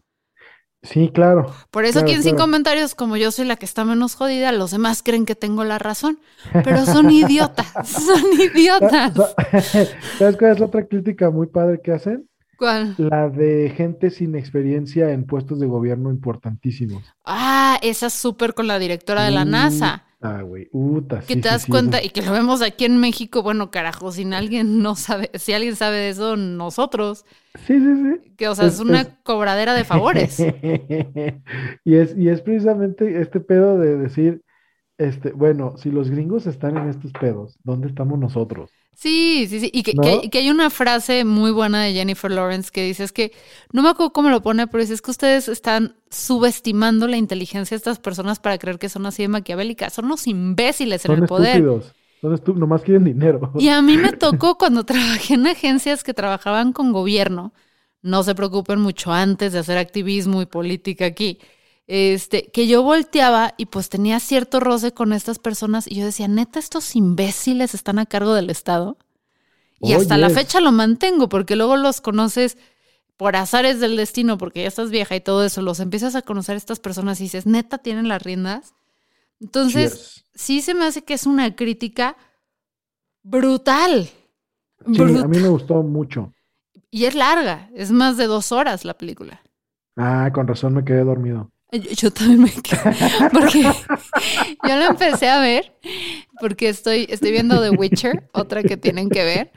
Sí, 0.85 1.11
claro. 1.12 1.52
Por 1.73 1.85
eso 1.85 1.94
Claro, 1.94 2.06
aquí 2.06 2.14
en 2.14 2.23
Sin. 2.23 2.37
Comentarios, 2.37 2.94
como 2.94 3.16
yo 3.16 3.33
soy 3.33 3.47
la 3.47 3.56
que 3.56 3.64
está 3.64 3.85
menos 3.85 4.14
jodida, 4.14 4.52
los 4.52 4.71
demás 4.71 5.02
creen 5.02 5.26
que 5.26 5.35
tengo 5.35 5.64
la 5.64 5.80
razón. 5.80 6.21
Pero 6.62 6.87
son 6.87 7.11
idiotas, 7.11 7.73
son 7.88 8.23
idiotas. 8.38 9.14
¿Sabes 10.18 10.37
cuál 10.37 10.52
es 10.52 10.61
la 10.61 10.66
otra 10.66 10.87
crítica 10.87 11.30
muy 11.30 11.49
padre 11.49 11.80
que 11.83 11.90
hacen? 11.90 12.28
¿Cuál? 12.56 12.94
La 12.99 13.30
de 13.30 13.73
gente 13.76 14.11
sin 14.11 14.37
experiencia 14.37 15.11
en 15.11 15.25
puestos 15.25 15.59
de 15.59 15.66
gobierno 15.66 16.10
importantísimos. 16.10 17.02
Ah, 17.25 17.78
esa 17.82 18.06
es 18.06 18.12
súper 18.12 18.54
con 18.54 18.69
la 18.69 18.78
directora 18.78 19.25
de 19.25 19.32
la 19.32 19.45
NASA. 19.45 20.04
Ah, 20.25 20.41
güey. 20.43 20.69
Uta, 20.73 21.21
Que 21.26 21.37
sí, 21.37 21.41
te 21.43 21.49
das 21.49 21.67
sí, 21.67 21.71
cuenta, 21.71 22.02
y 22.02 22.10
que 22.10 22.23
lo 22.23 22.32
vemos 22.32 22.63
aquí 22.63 22.84
en 22.84 22.99
México, 22.99 23.43
bueno, 23.43 23.71
carajo, 23.71 24.13
si 24.13 24.25
alguien 24.32 24.82
no 24.82 24.95
sabe, 24.97 25.30
si 25.34 25.52
alguien 25.52 25.76
sabe 25.76 25.97
de 25.97 26.08
eso, 26.10 26.37
nosotros. 26.37 27.25
Sí, 27.67 27.78
sí, 27.78 27.97
sí. 27.97 28.37
Que, 28.37 28.49
o 28.49 28.54
sea, 28.54 28.67
es, 28.67 28.75
Es- 28.75 28.80
una 28.80 29.00
es- 29.00 29.10
cobradera 29.23 29.75
de 29.75 29.84
favores. 29.84 30.49
Y 31.84 31.97
es, 31.97 32.17
y 32.17 32.28
es 32.28 32.41
precisamente 32.43 33.21
este 33.21 33.41
pedo 33.41 33.78
de 33.78 33.97
decir, 33.97 34.43
este, 34.99 35.32
bueno, 35.32 35.76
si 35.78 35.91
los 35.91 36.10
gringos 36.10 36.47
están 36.47 36.76
en 36.78 36.89
estos 36.89 37.13
pedos, 37.13 37.58
¿dónde 37.65 37.89
estamos 37.89 38.19
nosotros? 38.19 38.71
Sí, 38.95 39.47
sí, 39.49 39.61
sí. 39.61 39.71
Y 39.73 39.83
que, 39.83 39.95
¿No? 39.95 40.02
que 40.02 40.09
hay, 40.09 40.28
que 40.30 40.39
hay 40.39 40.50
una 40.50 40.71
frase 40.71 41.25
muy 41.25 41.50
buena 41.50 41.83
de 41.83 41.93
Jennifer 41.93 42.30
Lawrence 42.30 42.71
que 42.73 42.85
dice, 42.85 43.04
es 43.04 43.13
que, 43.13 43.33
no 43.73 43.83
me 43.83 43.89
acuerdo 43.89 44.13
cómo 44.13 44.30
lo 44.30 44.43
pone, 44.43 44.67
pero 44.67 44.83
dice, 44.83 44.95
es 44.95 45.02
que 45.02 45.11
ustedes 45.11 45.49
están 45.49 45.97
subestimando 46.11 47.09
la 47.09 47.17
inteligencia 47.17 47.75
de 47.75 47.78
estas 47.78 47.99
personas 47.99 48.39
para 48.39 48.59
creer 48.59 48.78
que 48.78 48.89
son 48.89 49.07
así 49.07 49.23
de 49.23 49.28
maquiavélicas. 49.28 49.93
Son 49.93 50.04
unos 50.07 50.26
imbéciles 50.26 51.04
en 51.04 51.13
el 51.13 51.23
poder. 51.25 51.57
estúpidos. 51.57 51.93
Son 52.21 52.35
estúpidos, 52.35 52.61
nomás 52.61 52.83
quieren 52.83 53.04
dinero. 53.04 53.52
Y 53.59 53.69
a 53.69 53.83
mí 53.83 53.97
me 53.99 54.13
tocó 54.17 54.57
cuando 54.57 54.85
trabajé 54.85 55.35
en 55.35 55.47
agencias 55.47 56.04
que 56.04 56.15
trabajaban 56.15 56.73
con 56.73 56.93
gobierno. 56.93 57.52
No 58.00 58.23
se 58.23 58.35
preocupen 58.35 58.80
mucho 58.80 59.13
antes 59.13 59.52
de 59.52 59.59
hacer 59.59 59.78
activismo 59.78 60.43
y 60.43 60.47
política 60.47 61.07
aquí. 61.07 61.39
Este, 61.86 62.50
que 62.50 62.66
yo 62.66 62.82
volteaba 62.82 63.54
y 63.58 63.66
pues 63.66 63.90
tenía 63.90 64.18
cierto 64.20 64.58
roce 64.60 64.92
con 64.92 65.12
estas 65.12 65.38
personas 65.38 65.86
y 65.86 65.97
yo 65.97 66.04
decía, 66.06 66.28
neta, 66.28 66.58
estos 66.58 66.97
imbéciles 66.97 67.75
están 67.75 67.99
a 67.99 68.06
cargo 68.06 68.34
del 68.34 68.50
Estado. 68.50 68.97
Y 69.80 69.92
hasta 69.92 70.16
la 70.16 70.30
fecha 70.30 70.60
lo 70.60 70.73
mantengo 70.73 71.28
porque 71.28 71.56
luego 71.56 71.76
los 71.76 72.00
conoces 72.00 72.56
por 73.18 73.36
azares 73.36 73.80
del 73.80 73.97
destino, 73.97 74.38
porque 74.38 74.62
ya 74.62 74.68
estás 74.68 74.90
vieja 74.90 75.14
y 75.14 75.20
todo 75.20 75.44
eso, 75.44 75.62
los 75.62 75.78
empiezas 75.80 76.14
a 76.14 76.23
conocer 76.23 76.54
a 76.54 76.58
estas 76.58 76.80
personas 76.80 77.20
y 77.20 77.25
dices, 77.25 77.47
neta, 77.47 77.78
tienen 77.78 78.08
las 78.08 78.23
riendas. 78.23 78.75
Entonces, 79.40 79.92
Cheers. 79.92 80.25
sí 80.34 80.62
se 80.62 80.75
me 80.75 80.86
hace 80.86 81.04
que 81.04 81.14
es 81.14 81.26
una 81.26 81.54
crítica 81.54 82.16
brutal. 83.23 84.08
Sí, 84.86 84.92
Brut- 84.92 85.25
a 85.25 85.28
mí 85.28 85.38
me 85.38 85.49
gustó 85.49 85.82
mucho. 85.82 86.32
Y 86.90 87.04
es 87.04 87.14
larga, 87.14 87.68
es 87.75 87.90
más 87.90 88.16
de 88.16 88.26
dos 88.26 88.52
horas 88.52 88.84
la 88.84 88.94
película. 88.97 89.42
Ah, 89.97 90.30
con 90.32 90.47
razón 90.47 90.75
me 90.75 90.84
quedé 90.84 91.02
dormido. 91.04 91.50
Yo, 91.75 91.91
yo 91.91 92.10
también 92.10 92.43
me 92.43 92.50
quedé, 92.50 92.97
porque 93.32 93.63
yo 93.63 94.76
la 94.76 94.87
empecé 94.87 95.28
a 95.28 95.41
ver, 95.41 95.73
porque 96.41 96.69
estoy, 96.69 97.06
estoy 97.08 97.32
viendo 97.32 97.60
The 97.60 97.71
Witcher, 97.71 98.28
otra 98.32 98.63
que 98.63 98.76
tienen 98.76 99.08
que 99.08 99.25
ver, 99.25 99.52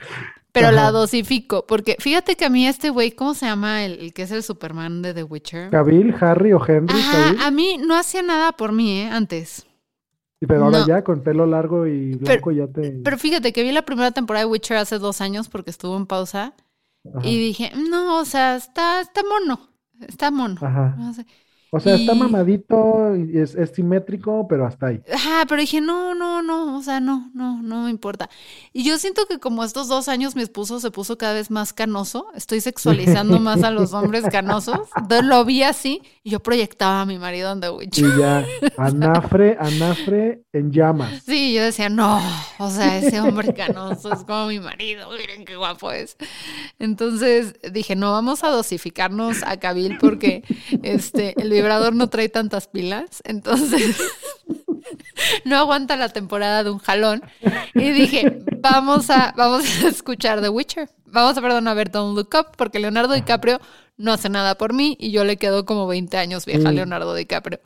pero 0.51 0.71
la 0.71 0.91
dosifico, 0.91 1.65
porque 1.67 1.97
fíjate 1.99 2.35
que 2.35 2.45
a 2.45 2.49
mí 2.49 2.67
este 2.67 2.89
güey, 2.89 3.11
¿cómo 3.11 3.33
se 3.33 3.45
llama 3.45 3.85
el, 3.85 3.99
el 3.99 4.13
que 4.13 4.23
es 4.23 4.31
el 4.31 4.43
Superman 4.43 5.01
de 5.01 5.13
The 5.13 5.23
Witcher? 5.23 5.69
Cavill, 5.69 6.15
Harry 6.19 6.53
o 6.53 6.65
Henry, 6.65 6.95
Ajá, 6.97 7.35
a 7.45 7.51
mí 7.51 7.77
no 7.77 7.95
hacía 7.95 8.21
nada 8.23 8.51
por 8.51 8.71
mí, 8.71 9.01
¿eh? 9.01 9.09
Antes. 9.11 9.67
Sí, 10.39 10.45
pero 10.45 10.65
ahora 10.65 10.79
no. 10.79 10.87
ya 10.87 11.03
con 11.03 11.23
pelo 11.23 11.47
largo 11.47 11.87
y 11.87 12.15
blanco 12.15 12.51
ya 12.51 12.67
te. 12.67 12.91
Pero 13.03 13.17
fíjate 13.17 13.51
que 13.53 13.63
vi 13.63 13.71
la 13.71 13.83
primera 13.83 14.11
temporada 14.11 14.45
de 14.45 14.51
Witcher 14.51 14.77
hace 14.77 14.99
dos 14.99 15.21
años 15.21 15.49
porque 15.49 15.71
estuvo 15.71 15.97
en 15.97 16.05
pausa 16.05 16.53
Ajá. 17.05 17.27
y 17.27 17.39
dije, 17.39 17.71
no, 17.89 18.19
o 18.19 18.25
sea, 18.25 18.55
está, 18.55 19.01
está 19.01 19.21
mono, 19.23 19.59
está 20.07 20.29
mono. 20.29 20.57
Ajá. 20.61 20.95
No 20.97 21.13
sé. 21.13 21.25
O 21.71 21.79
sea, 21.79 21.95
está 21.95 22.13
y- 22.13 22.19
mamadito, 22.19 23.15
y 23.15 23.37
es, 23.39 23.53
es 23.55 23.71
simétrico, 23.71 24.47
pero 24.47 24.65
hasta 24.65 24.87
ahí. 24.87 25.01
Ajá, 25.13 25.45
pero 25.47 25.59
dije, 25.61 25.81
no, 25.81 26.15
no, 26.15 26.41
no, 26.41 26.77
o 26.77 26.81
sea, 26.81 26.99
no, 26.99 27.29
no, 27.33 27.61
no 27.61 27.83
me 27.83 27.89
importa. 27.89 28.29
Y 28.73 28.83
yo 28.83 28.97
siento 28.97 29.25
que 29.25 29.39
como 29.39 29.63
estos 29.63 29.87
dos 29.87 30.07
años 30.07 30.35
mi 30.35 30.41
esposo 30.43 30.79
se 30.79 30.91
puso 30.91 31.17
cada 31.17 31.33
vez 31.33 31.51
más 31.51 31.73
canoso, 31.73 32.27
estoy 32.35 32.61
sexualizando 32.61 33.39
más 33.39 33.63
a 33.63 33.71
los 33.71 33.93
hombres 33.93 34.23
canosos, 34.31 34.87
entonces 34.95 35.25
lo 35.27 35.43
vi 35.45 35.63
así 35.63 36.01
y 36.23 36.29
yo 36.31 36.39
proyectaba 36.39 37.01
a 37.01 37.05
mi 37.05 37.17
marido 37.17 37.51
en 37.51 37.59
The 37.61 37.67
Y 37.67 37.71
Witcher. 37.71 38.17
ya, 38.17 38.45
anafre, 38.77 39.57
anafre 39.59 40.43
en 40.53 40.71
llamas. 40.71 41.23
Sí, 41.25 41.53
yo 41.53 41.63
decía, 41.63 41.89
no, 41.89 42.21
o 42.59 42.69
sea, 42.69 42.97
ese 42.97 43.19
hombre 43.21 43.53
canoso 43.53 44.13
es 44.13 44.23
como 44.23 44.47
mi 44.47 44.59
marido, 44.59 45.09
miren 45.11 45.43
qué 45.45 45.55
guapo 45.57 45.91
es. 45.91 46.15
Entonces 46.79 47.55
dije, 47.71 47.95
no, 47.95 48.11
vamos 48.11 48.43
a 48.43 48.49
dosificarnos 48.49 49.43
a 49.43 49.57
Cabil 49.57 49.97
porque 49.99 50.43
este, 50.83 51.33
el 51.41 51.49
vibrador 51.67 51.95
no 51.95 52.07
trae 52.07 52.29
tantas 52.29 52.67
pilas, 52.67 53.21
entonces 53.25 53.99
no 55.45 55.57
aguanta 55.57 55.97
la 55.97 56.07
temporada 56.07 56.63
de 56.63 56.71
un 56.71 56.77
jalón. 56.77 57.21
Y 57.73 57.91
dije, 57.91 58.39
vamos 58.61 59.09
a, 59.09 59.33
vamos 59.35 59.83
a 59.83 59.89
escuchar 59.89 60.41
The 60.41 60.47
Witcher. 60.47 60.87
vamos 61.07 61.37
a 61.37 61.41
perdón 61.41 61.67
a 61.67 61.73
ver 61.73 61.91
Don't 61.91 62.15
Look 62.15 62.29
Up, 62.39 62.55
porque 62.57 62.79
Leonardo 62.79 63.13
DiCaprio 63.13 63.59
no 63.97 64.13
hace 64.13 64.29
nada 64.29 64.55
por 64.55 64.73
mí 64.73 64.95
y 64.97 65.11
yo 65.11 65.25
le 65.25 65.35
quedo 65.35 65.65
como 65.65 65.87
20 65.87 66.15
años 66.15 66.45
vieja 66.45 66.69
a. 66.69 66.71
Leonardo 66.71 67.13
DiCaprio. 67.13 67.59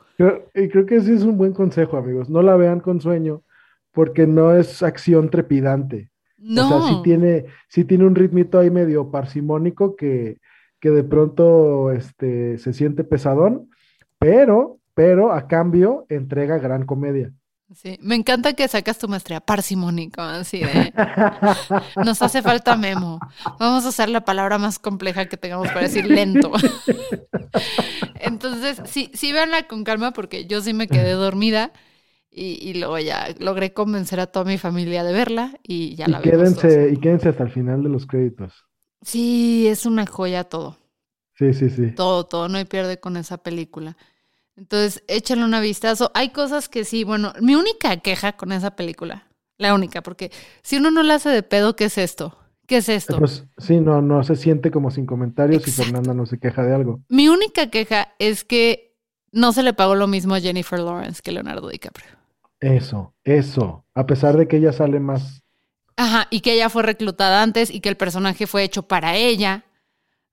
Y 0.54 0.68
creo 0.68 0.84
que 0.84 0.96
ese 0.96 1.14
es 1.14 1.22
un 1.22 1.38
buen 1.38 1.52
consejo, 1.52 1.96
amigos. 1.96 2.28
No 2.28 2.42
la 2.42 2.56
vean 2.56 2.80
con 2.80 3.00
sueño, 3.00 3.44
porque 3.92 4.26
no 4.26 4.52
es 4.52 4.82
acción 4.82 5.30
trepidante. 5.30 6.10
No. 6.38 6.66
O 6.76 6.82
sea, 6.82 6.88
sí 6.88 7.00
tiene, 7.04 7.44
sí 7.68 7.84
tiene 7.84 8.04
un 8.04 8.16
ritmito 8.16 8.58
ahí 8.58 8.68
medio 8.68 9.12
parsimónico 9.12 9.94
que, 9.94 10.38
que 10.80 10.90
de 10.90 11.04
pronto 11.04 11.92
este, 11.92 12.58
se 12.58 12.72
siente 12.72 13.04
pesadón, 13.04 13.68
pero, 14.22 14.80
pero 14.94 15.32
a 15.32 15.46
cambio 15.48 16.06
entrega 16.08 16.58
gran 16.58 16.86
comedia. 16.86 17.32
Sí, 17.74 17.98
me 18.02 18.16
encanta 18.16 18.52
que 18.52 18.68
sacas 18.68 18.98
tu 18.98 19.08
maestría 19.08 19.40
parsimónico, 19.40 20.20
así 20.20 20.60
de, 20.60 20.92
nos 22.04 22.20
hace 22.20 22.42
falta 22.42 22.76
memo. 22.76 23.24
Vamos 23.58 23.86
a 23.86 23.88
usar 23.88 24.10
la 24.10 24.24
palabra 24.26 24.58
más 24.58 24.78
compleja 24.78 25.26
que 25.26 25.38
tengamos 25.38 25.70
para 25.70 25.82
decir 25.82 26.06
lento. 26.06 26.52
Entonces, 28.14 28.82
sí, 28.84 29.10
sí 29.14 29.32
véanla 29.32 29.66
con 29.68 29.84
calma 29.84 30.12
porque 30.12 30.46
yo 30.46 30.60
sí 30.62 30.74
me 30.74 30.88
quedé 30.90 31.12
dormida 31.12 31.72
y, 32.30 32.58
y 32.68 32.74
luego 32.74 32.98
ya 32.98 33.28
logré 33.38 33.72
convencer 33.74 34.20
a 34.20 34.26
toda 34.28 34.44
mi 34.46 34.58
familia 34.58 35.04
de 35.04 35.12
verla 35.12 35.58
y 35.62 35.94
ya 35.96 36.06
Y 36.06 36.10
la 36.10 36.20
vimos 36.20 36.52
todos. 36.52 36.78
quédense, 36.78 36.90
y 36.92 36.98
quédense 37.00 37.28
hasta 37.28 37.42
el 37.44 37.50
final 37.50 37.82
de 37.82 37.88
los 37.88 38.06
créditos. 38.06 38.66
Sí, 39.02 39.66
es 39.68 39.86
una 39.86 40.06
joya 40.06 40.44
todo. 40.44 40.76
Sí, 41.34 41.52
sí, 41.54 41.70
sí. 41.70 41.92
Todo, 41.94 42.26
todo, 42.26 42.48
no 42.48 42.58
hay 42.58 42.64
pierde 42.64 43.00
con 43.00 43.16
esa 43.16 43.38
película. 43.42 43.96
Entonces, 44.56 45.02
échenle 45.08 45.44
una 45.44 45.60
vistazo. 45.60 46.10
Hay 46.14 46.30
cosas 46.30 46.68
que 46.68 46.84
sí, 46.84 47.04
bueno, 47.04 47.32
mi 47.40 47.54
única 47.54 47.96
queja 47.98 48.32
con 48.32 48.52
esa 48.52 48.76
película, 48.76 49.26
la 49.58 49.74
única, 49.74 50.02
porque 50.02 50.30
si 50.62 50.76
uno 50.76 50.90
no 50.90 51.02
la 51.02 51.14
hace 51.14 51.30
de 51.30 51.42
pedo, 51.42 51.76
¿qué 51.76 51.84
es 51.84 51.98
esto? 51.98 52.38
¿Qué 52.66 52.78
es 52.78 52.88
esto? 52.88 53.18
Pues 53.18 53.44
sí, 53.58 53.80
no, 53.80 54.02
no 54.02 54.22
se 54.24 54.36
siente 54.36 54.70
como 54.70 54.90
sin 54.90 55.06
comentarios 55.06 55.66
y. 55.66 55.70
Fernanda 55.70 56.14
no 56.14 56.26
se 56.26 56.38
queja 56.38 56.62
de 56.62 56.74
algo. 56.74 57.00
Mi 57.08 57.28
única 57.28 57.70
queja 57.70 58.14
es 58.18 58.44
que 58.44 58.96
no 59.32 59.52
se 59.52 59.62
le 59.62 59.72
pagó 59.72 59.94
lo 59.94 60.06
mismo 60.06 60.34
a 60.34 60.40
Jennifer 60.40 60.78
Lawrence 60.78 61.22
que 61.22 61.32
Leonardo 61.32 61.68
DiCaprio. 61.68 62.06
Eso, 62.60 63.14
eso. 63.24 63.84
A 63.94 64.06
pesar 64.06 64.36
de 64.36 64.46
que 64.46 64.58
ella 64.58 64.72
sale 64.72 65.00
más. 65.00 65.42
Ajá, 65.96 66.28
y 66.30 66.40
que 66.40 66.54
ella 66.54 66.68
fue 66.70 66.82
reclutada 66.82 67.42
antes 67.42 67.70
y 67.70 67.80
que 67.80 67.88
el 67.88 67.96
personaje 67.96 68.46
fue 68.46 68.62
hecho 68.62 68.84
para 68.84 69.16
ella. 69.16 69.64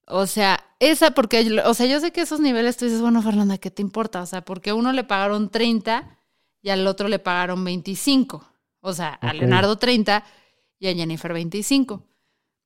O 0.05 0.27
sea, 0.27 0.59
esa 0.79 1.11
porque, 1.11 1.61
o 1.65 1.73
sea, 1.73 1.85
yo 1.85 1.99
sé 1.99 2.11
que 2.11 2.21
esos 2.21 2.39
niveles 2.39 2.77
tú 2.77 2.85
dices, 2.85 3.01
bueno, 3.01 3.21
Fernanda, 3.21 3.57
¿qué 3.57 3.69
te 3.69 3.81
importa? 3.81 4.21
O 4.21 4.25
sea, 4.25 4.43
porque 4.43 4.71
a 4.71 4.75
uno 4.75 4.91
le 4.93 5.03
pagaron 5.03 5.49
30 5.49 6.17
y 6.61 6.69
al 6.69 6.87
otro 6.87 7.07
le 7.07 7.19
pagaron 7.19 7.63
25. 7.63 8.45
O 8.81 8.93
sea, 8.93 9.09
a. 9.09 9.33
Leonardo 9.33 9.77
30 9.77 10.23
y 10.79 10.87
a 10.87 10.93
Jennifer 10.93 11.33
25. 11.33 12.03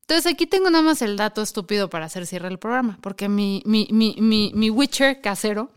Entonces 0.02 0.32
aquí 0.32 0.46
tengo 0.46 0.70
nada 0.70 0.84
más 0.84 1.02
el 1.02 1.18
dato 1.18 1.42
estúpido 1.42 1.90
para 1.90 2.06
hacer 2.06 2.28
cierre 2.28 2.50
el 2.50 2.60
programa, 2.60 3.00
porque 3.02 3.30
mi, 3.30 3.64
mi, 3.66 3.88
mi, 3.92 4.16
mi, 4.20 4.52
mi 4.54 4.70
Witcher 4.70 5.22
casero 5.22 5.72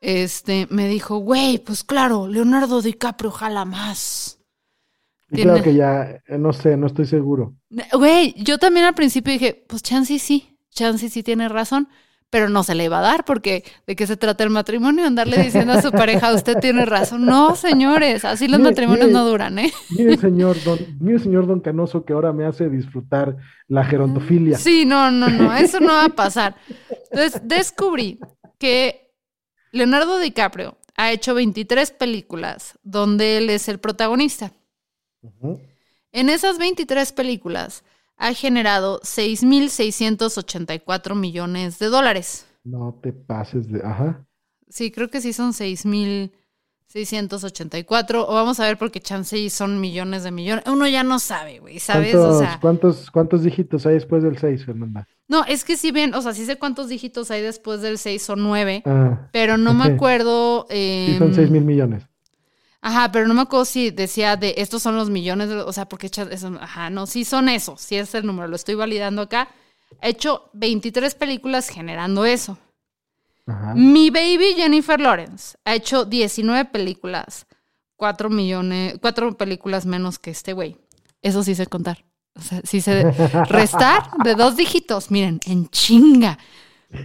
este, 0.00 0.66
me 0.70 0.88
dijo, 0.88 1.18
güey, 1.18 1.58
pues 1.58 1.82
claro, 1.82 2.28
Leonardo 2.28 2.82
DiCaprio 2.82 3.30
jala 3.30 3.64
más. 3.64 4.38
Y 5.30 5.42
claro 5.42 5.62
que 5.62 5.74
ya, 5.74 6.22
eh, 6.26 6.38
no 6.38 6.52
sé, 6.52 6.76
no 6.76 6.86
estoy 6.86 7.06
seguro. 7.06 7.56
Güey, 7.92 8.34
yo 8.36 8.58
también 8.58 8.86
al 8.86 8.94
principio 8.94 9.32
dije, 9.32 9.64
pues 9.66 9.82
Chansey 9.82 10.18
sí, 10.18 10.55
Chansey 10.76 11.08
sí 11.08 11.22
tiene 11.22 11.48
razón, 11.48 11.88
pero 12.30 12.48
no 12.48 12.62
se 12.62 12.74
le 12.74 12.84
iba 12.84 12.98
a 12.98 13.02
dar 13.02 13.24
porque 13.24 13.64
de 13.86 13.96
qué 13.96 14.06
se 14.06 14.16
trata 14.16 14.44
el 14.44 14.50
matrimonio, 14.50 15.06
andarle 15.06 15.38
diciendo 15.42 15.72
a 15.72 15.80
su 15.82 15.90
pareja, 15.90 16.32
usted 16.34 16.58
tiene 16.58 16.84
razón. 16.84 17.24
No, 17.24 17.56
señores, 17.56 18.24
así 18.24 18.46
los 18.46 18.58
Mire, 18.58 18.70
matrimonios 18.70 19.06
mire. 19.06 19.18
no 19.18 19.24
duran, 19.26 19.58
¿eh? 19.58 19.72
Mire, 19.90 20.16
señor 20.16 20.62
don, 20.64 20.78
mire, 21.00 21.18
señor 21.18 21.46
Don 21.46 21.60
Canoso, 21.60 22.04
que 22.04 22.12
ahora 22.12 22.32
me 22.32 22.44
hace 22.44 22.68
disfrutar 22.68 23.36
la 23.68 23.84
gerontofilia. 23.84 24.58
Sí, 24.58 24.84
no, 24.84 25.10
no, 25.10 25.28
no, 25.28 25.54
eso 25.56 25.80
no 25.80 25.92
va 25.94 26.04
a 26.06 26.08
pasar. 26.10 26.56
Entonces, 27.10 27.40
descubrí 27.44 28.18
que 28.58 29.14
Leonardo 29.72 30.18
DiCaprio 30.18 30.76
ha 30.96 31.12
hecho 31.12 31.34
23 31.34 31.90
películas 31.92 32.78
donde 32.82 33.38
él 33.38 33.50
es 33.50 33.68
el 33.68 33.78
protagonista. 33.78 34.52
En 36.12 36.28
esas 36.30 36.58
23 36.58 37.12
películas 37.12 37.84
ha 38.16 38.32
generado 38.34 39.00
6.684 39.02 41.14
millones 41.14 41.78
de 41.78 41.86
dólares. 41.86 42.46
No 42.64 42.98
te 43.02 43.12
pases 43.12 43.70
de. 43.70 43.80
Ajá. 43.84 44.26
Sí, 44.68 44.90
creo 44.90 45.08
que 45.10 45.20
sí 45.20 45.32
son 45.32 45.52
6.684. 45.52 48.24
O 48.26 48.34
vamos 48.34 48.58
a 48.60 48.64
ver 48.64 48.78
porque 48.78 49.00
chance 49.00 49.48
son 49.50 49.80
millones 49.80 50.24
de 50.24 50.30
millones. 50.30 50.64
Uno 50.66 50.88
ya 50.88 51.02
no 51.04 51.18
sabe, 51.18 51.58
güey, 51.60 51.78
¿sabes? 51.78 52.12
¿Cuántos, 52.12 52.34
O 52.34 52.38
sea, 52.38 52.58
cuántos, 52.60 53.10
cuántos 53.10 53.42
dígitos 53.44 53.86
hay 53.86 53.94
después 53.94 54.22
del 54.22 54.38
6, 54.38 54.64
Fernanda? 54.64 55.06
no, 55.28 55.44
es 55.44 55.64
que 55.64 55.76
si 55.76 55.92
bien, 55.92 56.14
o 56.14 56.22
sea, 56.22 56.32
sí 56.32 56.44
sé 56.46 56.56
cuántos 56.58 56.88
dígitos 56.88 57.30
hay 57.30 57.42
después 57.42 57.80
del 57.80 57.98
6 57.98 58.22
son 58.22 58.42
9, 58.42 58.82
Ah, 58.86 59.28
pero 59.32 59.56
no 59.56 59.74
me 59.74 59.84
acuerdo. 59.84 60.66
sí, 60.70 61.14
son 61.18 61.28
em, 61.28 61.34
6 61.34 61.50
mil 61.50 61.64
millones. 61.64 62.04
Ajá, 62.88 63.10
pero 63.10 63.26
no 63.26 63.34
me 63.34 63.40
acuerdo 63.42 63.64
si 63.64 63.90
decía 63.90 64.36
de 64.36 64.54
estos 64.58 64.80
son 64.80 64.94
los 64.94 65.10
millones, 65.10 65.48
de- 65.48 65.56
o 65.56 65.72
sea, 65.72 65.88
porque 65.88 66.06
eso, 66.06 66.52
ajá, 66.60 66.88
no, 66.88 67.06
sí 67.08 67.24
son 67.24 67.48
esos, 67.48 67.80
sí 67.80 67.96
es 67.96 68.14
el 68.14 68.24
número, 68.24 68.46
lo 68.46 68.54
estoy 68.54 68.76
validando 68.76 69.22
acá. 69.22 69.48
He 70.00 70.10
hecho 70.10 70.50
23 70.52 71.16
películas 71.16 71.68
generando 71.68 72.24
eso. 72.24 72.58
Ajá. 73.48 73.74
Mi 73.74 74.10
baby 74.10 74.54
Jennifer 74.56 75.00
Lawrence 75.00 75.56
ha 75.64 75.74
hecho 75.74 76.04
19 76.04 76.66
películas, 76.66 77.46
4 77.96 78.30
millones, 78.30 78.94
4 79.00 79.36
películas 79.36 79.84
menos 79.84 80.20
que 80.20 80.30
este 80.30 80.52
güey. 80.52 80.76
Eso 81.22 81.42
sí 81.42 81.56
sé 81.56 81.66
contar. 81.66 82.04
O 82.36 82.40
sea, 82.40 82.60
sí 82.62 82.80
sé 82.80 83.02
restar 83.48 84.10
de 84.22 84.36
dos 84.36 84.54
dígitos, 84.56 85.10
miren, 85.10 85.40
en 85.46 85.68
chinga. 85.70 86.38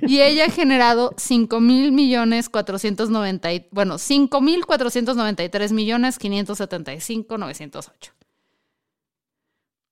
Y 0.01 0.21
ella 0.21 0.45
ha 0.45 0.49
generado 0.49 1.13
5 1.17 1.59
mil 1.59 1.91
millones 1.91 2.49
490, 2.49 3.53
y- 3.53 3.67
bueno, 3.71 3.97
5 3.97 4.41
mil 4.41 4.65
493 4.65 5.71
millones 5.71 6.17
575 6.19 7.37
908. 7.37 8.13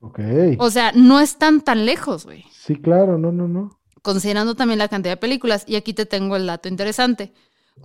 Ok. 0.02 0.20
O 0.60 0.70
sea, 0.70 0.92
no 0.94 1.20
están 1.20 1.62
tan 1.62 1.86
lejos, 1.86 2.26
güey. 2.26 2.46
Sí, 2.52 2.76
claro, 2.76 3.18
no, 3.18 3.32
no, 3.32 3.48
no. 3.48 3.80
considerando 4.02 4.56
también 4.56 4.80
la 4.80 4.88
cantidad 4.88 5.12
de 5.14 5.18
películas. 5.18 5.66
Y 5.68 5.76
aquí 5.76 5.94
te 5.94 6.06
tengo 6.06 6.38
el 6.38 6.48
dato 6.48 6.70
interesante. 6.70 7.34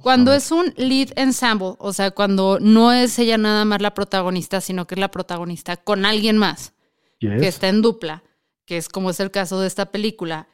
Cuando 0.01 0.33
es 0.33 0.53
un 0.53 0.73
lead 0.77 1.09
ensemble, 1.17 1.75
o 1.79 1.93
sea, 1.93 2.13
cuando 2.13 2.59
no 2.61 2.93
es 2.93 3.19
ella 3.19 3.37
nada 3.37 3.65
más 3.65 3.81
la 3.83 3.95
protagonista, 3.95 4.61
sino 4.61 4.87
que 4.87 4.95
es 4.95 5.01
la 5.01 5.11
protagonista 5.11 5.77
con 5.77 6.05
alguien 6.07 6.39
más, 6.39 6.73
Yes. 7.19 7.41
que 7.41 7.49
está 7.49 7.69
en 7.69 7.83
dupla, 7.83 8.23
que 8.65 8.77
es 8.77 8.89
como 8.89 9.11
es 9.11 9.19
el 9.21 9.31
caso 9.33 9.61
de 9.61 9.67
esta 9.67 9.87
película, 9.87 10.47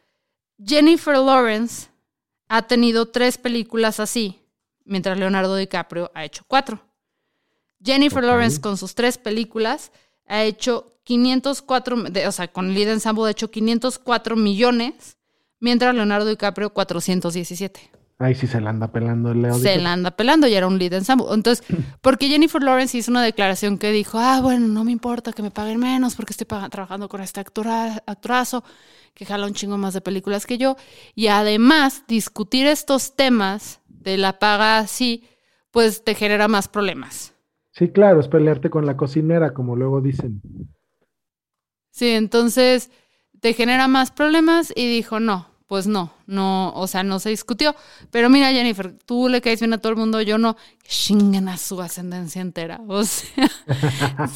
Jennifer 0.65 1.17
Lawrence 1.17 1.89
ha 2.49 2.63
tenido 2.63 3.07
tres 3.07 3.39
películas 3.39 4.01
así, 4.01 4.41
mientras 4.85 5.19
Leonardo 5.19 5.57
DiCaprio 5.57 6.11
ha 6.15 6.25
hecho 6.25 6.45
cuatro. 6.47 6.81
Jennifer. 7.83 8.23
Lawrence 8.23 8.61
con 8.61 8.77
sus 8.77 8.95
tres 8.95 9.17
películas 9.17 9.91
ha 10.27 10.43
hecho 10.43 10.99
504, 11.05 12.03
de- 12.11 12.29
o 12.29 12.33
sea, 12.33 12.49
con 12.49 12.75
lead 12.75 12.89
ensemble 12.91 13.25
ha 13.27 13.31
hecho 13.31 13.51
504 13.51 14.37
millones, 14.37 15.17
mientras 15.61 15.95
Leonardo 15.95 16.27
DiCaprio 16.29 16.71
417 16.75 17.91
Ahí 18.21 18.35
sí 18.35 18.47
se 18.47 18.61
la 18.61 18.69
anda 18.69 18.93
pelando 18.93 19.33
el 19.33 19.41
Leo. 19.41 19.55
se 19.55 19.79
la 19.79 19.95
anda 19.95 20.11
pelando 20.11 20.47
y 20.47 20.53
era 20.55 20.67
un 20.67 20.79
lead 20.79 20.93
ensemble. 20.93 21.27
Entonces, 21.33 21.67
porque 22.03 22.29
Jennifer 22.29 22.63
Lawrence 22.63 22.99
hizo 22.99 23.11
una 23.11 23.23
declaración 23.23 23.79
que 23.79 23.93
dijo, 23.93 24.19
ah, 24.19 24.41
bueno, 24.43 24.69
no 24.69 24.85
me 24.85 24.93
importa 24.93 25.33
que 25.33 25.43
me 25.43 25.51
paguen 25.51 25.79
menos 25.81 26.17
porque 26.17 26.35
estoy 26.35 26.47
trabajando 26.47 27.09
con 27.09 27.23
este 27.23 27.41
actora- 27.41 28.03
actorazo 28.07 28.63
que 29.15 29.25
jala 29.25 29.47
un 29.47 29.55
chingo 29.55 29.79
más 29.79 29.95
de 29.95 30.03
películas 30.03 30.45
que 30.45 30.59
yo. 30.59 30.77
Y 31.15 31.29
además, 31.29 32.05
discutir 32.09 32.67
estos 32.67 33.17
temas 33.17 33.81
de 33.89 34.19
la 34.19 34.39
paga 34.39 34.79
así, 34.79 35.25
pues 35.71 36.05
te 36.05 36.15
genera 36.15 36.47
más 36.47 36.69
problemas. 36.69 37.33
Sí, 37.73 37.89
claro, 37.89 38.21
es 38.21 38.29
pelearte 38.29 38.69
con 38.69 38.85
la 38.85 38.99
cocinera, 38.99 39.55
como 39.55 39.77
luego 39.77 40.03
dicen. 40.03 40.43
Sí, 41.91 42.11
entonces 42.11 42.91
te 43.41 43.55
genera 43.55 43.89
más 43.89 44.11
problemas 44.11 44.73
y 44.77 44.87
dijo, 44.95 45.21
no, 45.21 45.50
pues 45.71 45.87
no, 45.87 46.13
no, 46.27 46.73
o 46.73 46.89
sea, 46.89 47.05
no 47.05 47.21
se 47.21 47.31
discutió. 47.31 47.77
Pero 48.11 48.29
mira, 48.29 48.51
Jennifer, 48.51 48.93
tú 49.07 49.29
le 49.29 49.41
caes 49.41 49.61
bien 49.61 49.73
a 49.73 49.79
todo 49.79 49.93
el 49.93 49.99
mundo, 49.99 50.21
yo 50.21 50.37
no, 50.37 50.57
chingan 50.83 51.49
a 51.49 51.59
su 51.59 51.81
ascendencia 51.81 52.43
entera. 52.43 52.81
O 52.89 53.05
sea, 53.05 53.49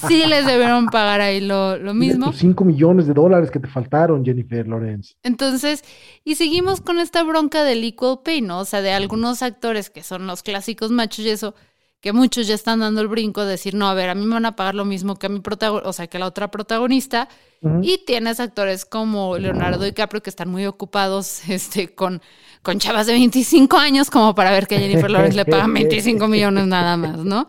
sí 0.07 0.27
les 0.27 0.47
debieron 0.47 0.87
pagar 0.87 1.21
ahí 1.21 1.41
lo, 1.41 1.77
lo 1.77 1.93
mismo. 1.93 2.33
5 2.33 2.65
millones 2.65 3.09
de 3.09 3.15
dólares 3.15 3.51
que 3.51 3.59
te 3.59 3.67
faltaron, 3.67 4.25
Jennifer 4.25 4.65
Lawrence. 4.69 5.17
Entonces, 5.25 5.83
y 6.23 6.37
seguimos 6.37 6.81
con 6.81 7.01
esta 7.01 7.25
bronca 7.25 7.65
del 7.65 7.83
equal 7.83 8.21
pay, 8.25 8.41
¿no? 8.41 8.61
O 8.61 8.65
sea, 8.65 8.81
de 8.81 8.93
algunos 8.93 9.43
actores 9.43 9.91
que 9.91 10.05
son 10.05 10.29
los 10.29 10.45
clásicos 10.45 10.93
machos 10.93 11.25
y 11.25 11.31
eso, 11.31 11.57
que 12.05 12.13
muchos 12.13 12.47
ya 12.47 12.55
están 12.55 12.81
dando 12.81 13.01
el 13.01 13.09
brinco 13.09 13.47
de 13.47 13.53
decir, 13.53 13.75
no, 13.75 13.89
a 13.89 13.95
ver, 13.95 14.11
a 14.11 14.15
mí 14.15 14.27
me 14.27 14.35
van 14.35 14.45
a 14.45 14.57
pagar 14.57 14.75
lo 14.75 14.85
mismo 14.85 15.17
que 15.17 15.25
a 15.25 15.31
mi 15.31 15.41
protagonista, 15.41 15.89
o 15.89 15.93
sea, 15.95 16.07
que 16.07 16.19
a 16.19 16.21
la 16.21 16.27
otra 16.27 16.51
protagonista. 16.51 17.31
Y 17.81 18.05
tienes 18.05 18.41
actores 18.41 18.85
como 18.85 19.39
Leonardo 19.39 19.83
DiCaprio 19.83 20.23
que 20.23 20.29
están 20.29 20.51
muy 20.51 20.67
ocupados 20.67 21.41
este, 21.49 21.95
con, 21.95 22.21
con 22.61 22.79
chavas 22.79 23.07
de 23.07 23.15
25 23.15 23.79
años 23.79 24.11
como 24.11 24.35
para 24.35 24.51
ver 24.51 24.67
que 24.67 24.77
a 24.77 24.81
Jennifer 24.81 25.11
Lawrence 25.11 25.35
le 25.35 25.47
pagan 25.47 25.73
25 25.73 26.29
millones 26.29 26.67
nada 26.67 26.99
más, 26.99 27.25
¿no? 27.25 27.49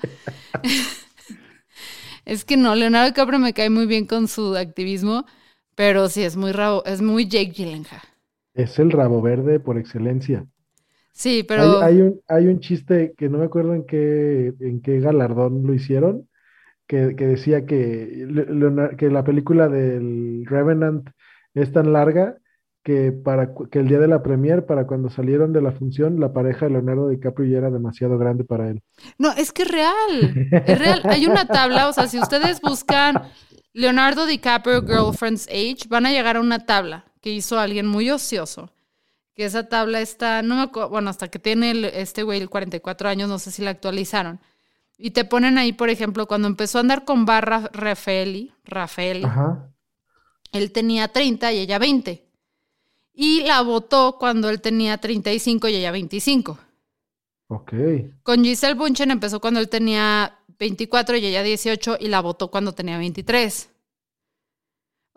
es 2.24 2.46
que 2.46 2.56
no, 2.56 2.76
Leonardo 2.76 3.08
DiCaprio 3.08 3.40
me 3.40 3.52
cae 3.52 3.70
muy 3.70 3.88
bien 3.88 4.06
con 4.06 4.30
su 4.30 4.56
activismo, 4.56 5.26
Pero 5.76 6.08
sí, 6.08 6.24
es 6.24 6.38
muy 6.38 6.54
rabo, 6.54 6.86
es 6.86 7.02
muy 7.02 7.28
Jake 7.28 7.52
Gyllenhaal. 7.52 8.04
Es 8.54 8.80
el 8.80 8.90
rabo 8.90 9.22
verde 9.22 9.60
por 9.60 9.78
excelencia. 9.78 10.46
Sí, 11.16 11.44
pero 11.44 11.64
Hay, 11.64 11.78
hay 11.80 12.02
un, 12.02 12.22
hay 12.28 12.48
un 12.48 12.60
chiste 12.60 13.14
que 13.18 13.30
no 13.30 13.38
me 13.40 13.46
acuerdo 13.46 13.74
en 13.76 13.86
qué, 13.86 14.54
en 14.60 14.82
qué 14.82 15.00
galardón 15.00 15.66
lo 15.66 15.74
hicieron, 15.74 16.28
que, 16.88 17.16
que 17.18 17.28
decía 17.28 17.66
que, 17.66 18.26
Le- 18.30 18.48
Leonar- 18.48 18.98
que 18.98 19.10
la 19.10 19.24
película 19.24 19.70
del 19.70 20.46
Revenant 20.48 21.10
es 21.56 21.72
tan 21.74 21.94
larga 21.94 22.38
que, 22.84 23.12
para, 23.14 23.54
que 23.72 23.80
el 23.80 23.88
día 23.90 24.00
de 24.00 24.08
la 24.10 24.24
premiere, 24.24 24.64
para 24.64 24.88
cuando 24.88 25.10
salieron 25.10 25.54
de 25.54 25.62
la 25.62 25.74
función, 25.74 26.20
la 26.20 26.34
pareja 26.34 26.68
de 26.68 26.74
Leonardo 26.74 27.10
DiCaprio 27.10 27.50
ya 27.52 27.60
era 27.60 27.72
demasiado 27.72 28.18
grande 28.20 28.46
para 28.46 28.70
él. 28.70 28.82
no, 29.18 29.32
es 29.34 29.52
que 29.52 29.64
es 29.64 29.72
real. 29.72 30.40
Es 30.64 30.80
real. 30.80 31.06
Hay 31.08 31.26
una 31.28 31.52
tabla, 31.52 31.88
o 31.88 31.94
sea, 31.94 32.08
si 32.08 32.20
ustedes 32.20 32.62
buscan 32.62 33.22
Leonardo 33.74 34.26
DiCaprio 34.26 34.82
Girlfriend's 34.86 35.48
Age, 35.48 35.88
van 35.90 36.06
a 36.06 36.12
llegar 36.12 36.38
a 36.38 36.42
una 36.42 36.66
tabla 36.66 37.06
que 37.22 37.32
hizo 37.32 37.60
alguien 37.60 37.88
muy 37.88 38.10
ocioso. 38.10 38.72
Que 39.36 39.46
esa 39.46 39.68
tabla 39.68 40.00
está, 40.02 40.42
no 40.42 40.56
me 40.56 40.62
acuerdo, 40.64 40.90
bueno, 40.90 41.10
hasta 41.10 41.28
que 41.28 41.40
tiene 41.40 41.72
el- 41.72 41.86
este 41.86 42.24
güey 42.24 42.40
el 42.42 42.50
44 42.50 43.10
años, 43.10 43.28
no 43.30 43.38
sé 43.38 43.52
si 43.52 43.62
la 43.62 43.72
actualizaron. 43.72 44.40
Y 44.98 45.12
te 45.12 45.26
ponen 45.26 45.58
ahí, 45.58 45.74
por 45.74 45.90
ejemplo, 45.90 46.26
cuando 46.26 46.48
empezó 46.48 46.78
a 46.78 46.82
andar 46.82 47.04
con 47.04 47.26
Barra 47.26 47.70
Rafaeli, 47.74 48.54
Rafaeli, 48.64 49.26
Ajá. 49.26 49.70
él 50.54 50.72
tenía 50.72 51.10
30 51.10 51.52
y 51.52 51.60
ella 51.60 51.78
20. 51.80 52.26
Y 53.14 53.42
la 53.44 53.62
votó 53.62 54.18
cuando 54.18 54.50
él 54.50 54.62
tenía 54.62 54.98
35 54.98 55.68
y 55.68 55.76
ella 55.76 55.92
25. 55.92 56.58
Ok. 57.48 57.74
Con 58.24 58.44
Giselle 58.44 58.74
Bunchen 58.76 59.12
empezó 59.12 59.40
cuando 59.42 59.60
él 59.60 59.68
tenía 59.70 60.40
24 60.58 61.18
y 61.18 61.26
ella 61.26 61.44
18 61.44 61.98
y 62.00 62.08
la 62.08 62.22
votó 62.22 62.50
cuando 62.50 62.74
tenía 62.74 62.98
23. 62.98 63.70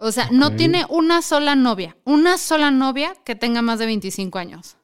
O 0.00 0.12
sea, 0.12 0.28
no 0.30 0.54
tiene 0.54 0.84
una 0.88 1.22
sola 1.22 1.56
novia, 1.56 1.96
una 2.04 2.38
sola 2.38 2.70
novia 2.70 3.16
que 3.24 3.34
tenga 3.34 3.62
más 3.62 3.80
de 3.80 3.86
25 3.86 4.38
años. 4.38 4.76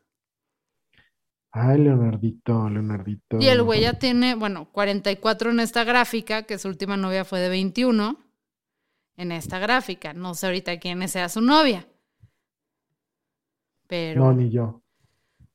Ay, 1.52 1.78
Leonardito, 1.78 2.68
Leonardito. 2.68 3.38
Y 3.38 3.46
el 3.46 3.62
güey 3.62 3.82
ya 3.82 3.96
tiene, 3.96 4.34
bueno, 4.34 4.68
44 4.72 5.52
en 5.52 5.60
esta 5.60 5.84
gráfica, 5.84 6.42
que 6.42 6.58
su 6.58 6.66
última 6.66 6.96
novia 6.96 7.24
fue 7.24 7.38
de 7.38 7.48
21 7.48 8.18
en 9.16 9.30
esta 9.30 9.60
gráfica. 9.60 10.12
No 10.14 10.34
sé 10.34 10.46
ahorita 10.46 10.80
quién 10.80 11.06
sea 11.08 11.28
su 11.28 11.40
novia. 11.40 11.86
Pero... 13.86 14.24
No, 14.24 14.32
ni 14.32 14.50
yo. 14.50 14.82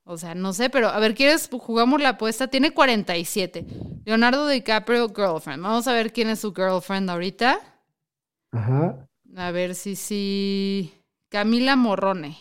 O 0.06 0.16
sea, 0.16 0.36
no 0.36 0.54
sé, 0.54 0.70
pero 0.70 0.88
a 0.88 1.00
ver, 1.00 1.14
¿quieres? 1.14 1.50
Jugamos 1.52 2.02
la 2.02 2.10
apuesta. 2.10 2.48
Tiene 2.48 2.72
47. 2.72 3.68
Leonardo 4.06 4.48
DiCaprio, 4.48 5.10
girlfriend. 5.10 5.64
Vamos 5.64 5.86
a 5.90 5.94
ver 5.94 6.14
quién 6.14 6.30
es 6.30 6.40
su 6.40 6.54
girlfriend 6.54 7.10
ahorita. 7.10 7.60
Ajá. 8.54 9.09
A 9.36 9.52
ver 9.52 9.76
si 9.76 9.96
sí. 9.96 10.94
Camila 11.30 11.76
Morrone. 11.76 12.38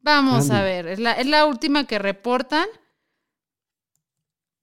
Vamos 0.00 0.50
a 0.50 0.62
ver. 0.62 0.86
Es 0.86 0.98
la, 0.98 1.12
es 1.12 1.26
la 1.26 1.46
última 1.46 1.84
que 1.86 1.98
reportan. 1.98 2.66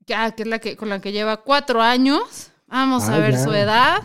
Ya, 0.06 0.32
que 0.32 0.44
es 0.44 0.48
la 0.50 0.60
que 0.60 0.78
con 0.78 0.90
la 0.90 1.02
que 1.02 1.12
lleva 1.12 1.38
cuatro 1.38 1.82
años. 1.82 2.52
Vamos 2.68 3.08
a 3.10 3.16
Ah, 3.16 3.20
ver 3.20 3.34
ya. 3.34 3.44
su 3.44 3.54
edad. 3.54 4.02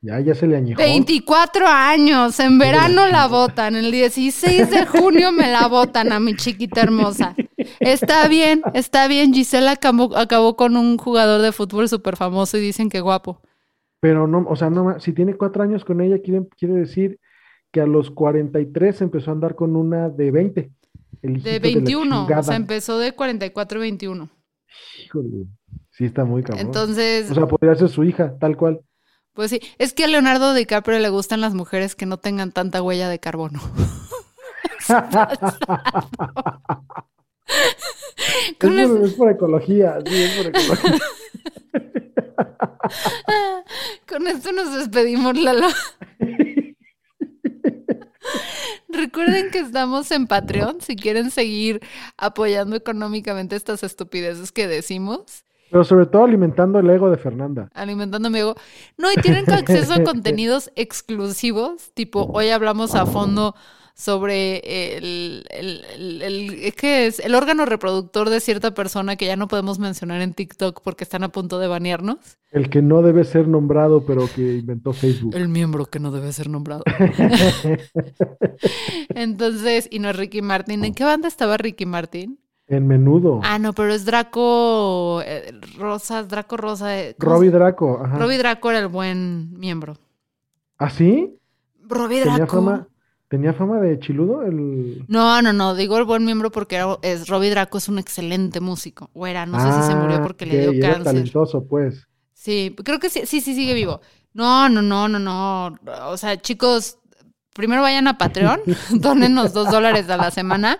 Ya, 0.00 0.20
ya 0.20 0.34
se 0.34 0.46
le 0.46 0.56
añejó. 0.56 0.78
24 0.82 1.66
años. 1.66 2.38
En 2.40 2.58
verano 2.58 3.06
la 3.06 3.26
votan. 3.28 3.74
El 3.76 3.90
16 3.90 4.70
de 4.70 4.84
junio 4.86 5.32
me 5.32 5.50
la 5.50 5.66
votan 5.68 6.12
a 6.12 6.20
mi 6.20 6.34
chiquita 6.36 6.82
hermosa. 6.82 7.34
Está 7.80 8.28
bien, 8.28 8.62
está 8.74 9.06
bien. 9.08 9.32
Gisela 9.32 9.70
acabó, 9.72 10.14
acabó 10.16 10.56
con 10.56 10.76
un 10.76 10.98
jugador 10.98 11.40
de 11.40 11.52
fútbol 11.52 11.88
súper 11.88 12.16
famoso 12.16 12.58
y 12.58 12.60
dicen 12.60 12.90
que 12.90 13.00
guapo. 13.00 13.40
Pero 14.04 14.26
no, 14.26 14.44
o 14.46 14.54
sea, 14.54 14.68
no, 14.68 15.00
si 15.00 15.14
tiene 15.14 15.34
cuatro 15.34 15.62
años 15.62 15.82
con 15.82 16.02
ella, 16.02 16.18
quiere, 16.18 16.46
quiere 16.58 16.74
decir 16.74 17.18
que 17.72 17.80
a 17.80 17.86
los 17.86 18.10
43 18.10 19.00
empezó 19.00 19.30
a 19.30 19.32
andar 19.32 19.54
con 19.54 19.76
una 19.76 20.10
de 20.10 20.30
20. 20.30 20.70
El 21.22 21.38
hijito 21.38 21.48
De 21.48 21.54
la 21.54 21.62
21. 21.62 22.18
O 22.18 22.26
chingada. 22.26 22.42
sea, 22.42 22.56
empezó 22.56 22.98
de 22.98 23.14
44 23.14 23.78
a 23.78 23.80
21. 23.80 24.28
Híjole, 25.06 25.46
sí 25.90 26.04
está 26.04 26.26
muy 26.26 26.42
cabrón. 26.42 26.66
Entonces, 26.66 27.30
O 27.30 27.34
sea, 27.34 27.46
podría 27.46 27.74
ser 27.76 27.88
su 27.88 28.04
hija, 28.04 28.36
tal 28.38 28.58
cual. 28.58 28.82
pues 29.32 29.50
sí. 29.50 29.60
Es 29.78 29.94
que 29.94 30.04
a 30.04 30.08
Leonardo 30.08 30.52
DiCaprio 30.52 30.98
le 30.98 31.08
gustan 31.08 31.40
las 31.40 31.54
mujeres 31.54 31.96
que 31.96 32.04
no 32.04 32.18
tengan 32.18 32.52
tanta 32.52 32.82
huella 32.82 33.08
de 33.08 33.20
carbono. 33.20 33.58
Por, 38.58 38.72
es 38.72 39.14
por 39.14 39.30
ecología, 39.30 39.98
sí, 40.06 40.14
es 40.14 40.36
por 40.36 40.46
ecología. 40.46 40.98
Con 44.08 44.26
esto 44.26 44.52
nos 44.52 44.74
despedimos, 44.74 45.38
Lalo. 45.38 45.68
Recuerden 48.88 49.50
que 49.50 49.58
estamos 49.58 50.10
en 50.12 50.26
Patreon 50.26 50.80
si 50.80 50.96
quieren 50.96 51.30
seguir 51.30 51.80
apoyando 52.16 52.76
económicamente 52.76 53.56
estas 53.56 53.82
estupideces 53.82 54.52
que 54.52 54.68
decimos, 54.68 55.44
Pero 55.70 55.84
sobre 55.84 56.06
todo 56.06 56.24
alimentando 56.24 56.78
el 56.78 56.88
ego 56.88 57.10
de 57.10 57.16
Fernanda. 57.16 57.68
alimentando 57.74 58.30
mi 58.30 58.38
ego. 58.38 58.54
No, 58.96 59.10
y 59.12 59.16
tienen 59.16 59.50
acceso 59.50 59.94
a 59.94 60.02
contenidos 60.04 60.70
exclusivos, 60.76 61.92
tipo 61.94 62.30
hoy 62.32 62.50
hablamos 62.50 62.94
a 62.94 63.06
fondo 63.06 63.54
sobre 63.96 64.96
el, 64.96 65.44
el, 65.50 65.84
el- 65.94 66.22
el- 66.22 66.74
¿qué 66.74 67.06
es? 67.06 67.20
el 67.20 67.34
órgano 67.34 67.64
reproductor 67.64 68.28
de 68.28 68.40
cierta 68.40 68.74
persona 68.74 69.14
que 69.16 69.26
ya 69.26 69.36
no 69.36 69.46
podemos 69.46 69.78
mencionar 69.78 70.20
en 70.20 70.34
TikTok 70.34 70.80
porque 70.82 71.04
están 71.04 71.22
a 71.22 71.28
punto 71.28 71.58
de 71.60 71.68
banearnos. 71.68 72.16
El 72.50 72.70
que 72.70 72.82
no 72.82 73.02
debe 73.02 73.24
ser 73.24 73.46
nombrado, 73.48 74.04
pero 74.04 74.28
que 74.34 74.56
inventó 74.58 74.92
Facebook. 74.92 75.34
El 75.36 75.48
miembro 75.48 75.86
que 75.86 76.00
no 76.00 76.10
debe 76.10 76.32
ser 76.32 76.48
nombrado. 76.50 76.82
Entonces, 79.14 79.88
y 79.90 79.98
no 79.98 80.10
es 80.10 80.16
Ricky 80.16 80.42
Martin. 80.42 80.84
¿En 80.84 80.94
qué 80.94 81.04
banda 81.04 81.28
estaba 81.28 81.56
Ricky 81.56 81.86
Martin? 81.86 82.38
En 82.66 82.86
menudo. 82.86 83.40
Ah, 83.44 83.58
no, 83.58 83.72
pero 83.74 83.92
es 83.92 84.04
Draco 84.06 85.20
eh, 85.24 85.52
Rosas, 85.78 86.28
Draco 86.28 86.56
Rosa. 86.56 86.98
eh, 86.98 87.14
¿cómo 87.18 87.34
Robbie 87.34 87.50
Draco, 87.50 88.00
ajá. 88.02 88.18
Robbie 88.18 88.38
Draco 88.38 88.70
era 88.70 88.78
el 88.78 88.88
buen 88.88 89.52
miembro. 89.58 89.96
¿Ah, 90.78 90.88
sí? 90.90 91.36
Robbie 91.82 92.22
Tenía 92.22 92.38
Draco. 92.38 92.56
fama, 92.56 92.88
tenía 93.34 93.52
fama 93.52 93.80
de 93.80 93.98
chiludo 93.98 94.42
el... 94.42 95.04
No, 95.08 95.42
no, 95.42 95.52
no, 95.52 95.74
digo 95.74 95.98
el 95.98 96.04
buen 96.04 96.24
miembro 96.24 96.52
porque 96.52 96.76
era, 96.76 96.96
es, 97.02 97.26
Robbie 97.26 97.50
Draco 97.50 97.78
es 97.78 97.88
un 97.88 97.98
excelente 97.98 98.60
músico. 98.60 99.10
O 99.12 99.26
era, 99.26 99.44
no 99.44 99.58
sé 99.58 99.72
si 99.82 99.88
se 99.88 99.96
murió 99.96 100.18
Ah, 100.18 100.22
porque 100.22 100.46
le 100.46 100.60
dio 100.60 100.72
y 100.72 100.78
era 100.78 100.92
cáncer. 100.94 101.14
talentoso, 101.14 101.66
pues. 101.66 102.06
Sí, 102.32 102.76
creo 102.84 103.00
que 103.00 103.10
sí, 103.10 103.22
sí, 103.26 103.40
sí 103.40 103.56
sigue 103.56 103.74
vivo. 103.74 104.00
No, 104.34 104.68
no, 104.68 104.82
no, 104.82 105.08
no, 105.08 105.18
no. 105.18 105.76
O 106.10 106.16
sea, 106.16 106.40
chicos, 106.40 106.98
primero 107.54 107.82
vayan 107.82 108.06
a 108.06 108.18
Patreon, 108.18 108.60
dónenos 108.92 109.52
dos 109.52 109.68
dólares 109.68 110.08
a 110.10 110.16
la 110.16 110.30
semana 110.30 110.78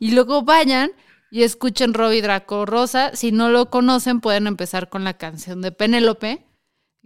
y 0.00 0.10
luego 0.10 0.42
vayan 0.42 0.90
y 1.30 1.44
escuchen 1.44 1.94
Robbie 1.94 2.20
Draco 2.20 2.66
Rosa. 2.66 3.14
Si 3.14 3.30
no 3.30 3.48
lo 3.48 3.70
conocen, 3.70 4.20
pueden 4.20 4.48
empezar 4.48 4.88
con 4.88 5.04
la 5.04 5.14
canción 5.14 5.62
de 5.62 5.70
Penélope. 5.70 6.44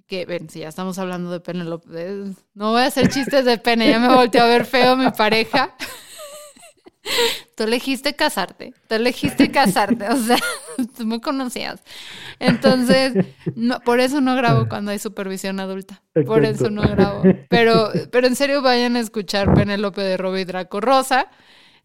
Que 0.07 0.25
ven, 0.25 0.49
si 0.49 0.61
ya 0.61 0.69
estamos 0.69 0.99
hablando 0.99 1.31
de 1.31 1.41
Penélope, 1.41 1.89
eh, 1.95 2.33
no 2.55 2.71
voy 2.71 2.83
a 2.83 2.87
hacer 2.87 3.09
chistes 3.09 3.45
de 3.45 3.59
pene, 3.59 3.89
ya 3.89 3.99
me 3.99 4.15
volteó 4.15 4.43
a 4.43 4.47
ver 4.47 4.65
feo 4.65 4.97
mi 4.97 5.11
pareja. 5.11 5.75
Tú 7.55 7.65
elegiste 7.65 8.15
casarte, 8.15 8.75
tú 8.89 8.97
elegiste 8.97 9.51
casarte, 9.51 10.09
o 10.09 10.17
sea, 10.17 10.39
tú 10.97 11.07
me 11.07 11.21
conocías. 11.21 11.83
Entonces, 12.39 13.15
no, 13.55 13.81
por 13.81 14.01
eso 14.01 14.21
no 14.21 14.37
grabo 14.37 14.69
cuando 14.69 14.91
hay 14.91 14.99
supervisión 14.99 15.61
adulta. 15.61 16.03
Por 16.27 16.45
eso 16.45 16.69
no 16.71 16.83
grabo. 16.83 17.23
Pero, 17.49 17.91
pero 18.11 18.27
en 18.27 18.37
serio 18.37 18.61
vayan 18.61 18.97
a 18.97 19.01
escuchar 19.01 19.55
Penélope 19.55 20.03
de 20.03 20.17
Robbie 20.17 20.45
Draco 20.45 20.81
Rosa. 20.81 21.29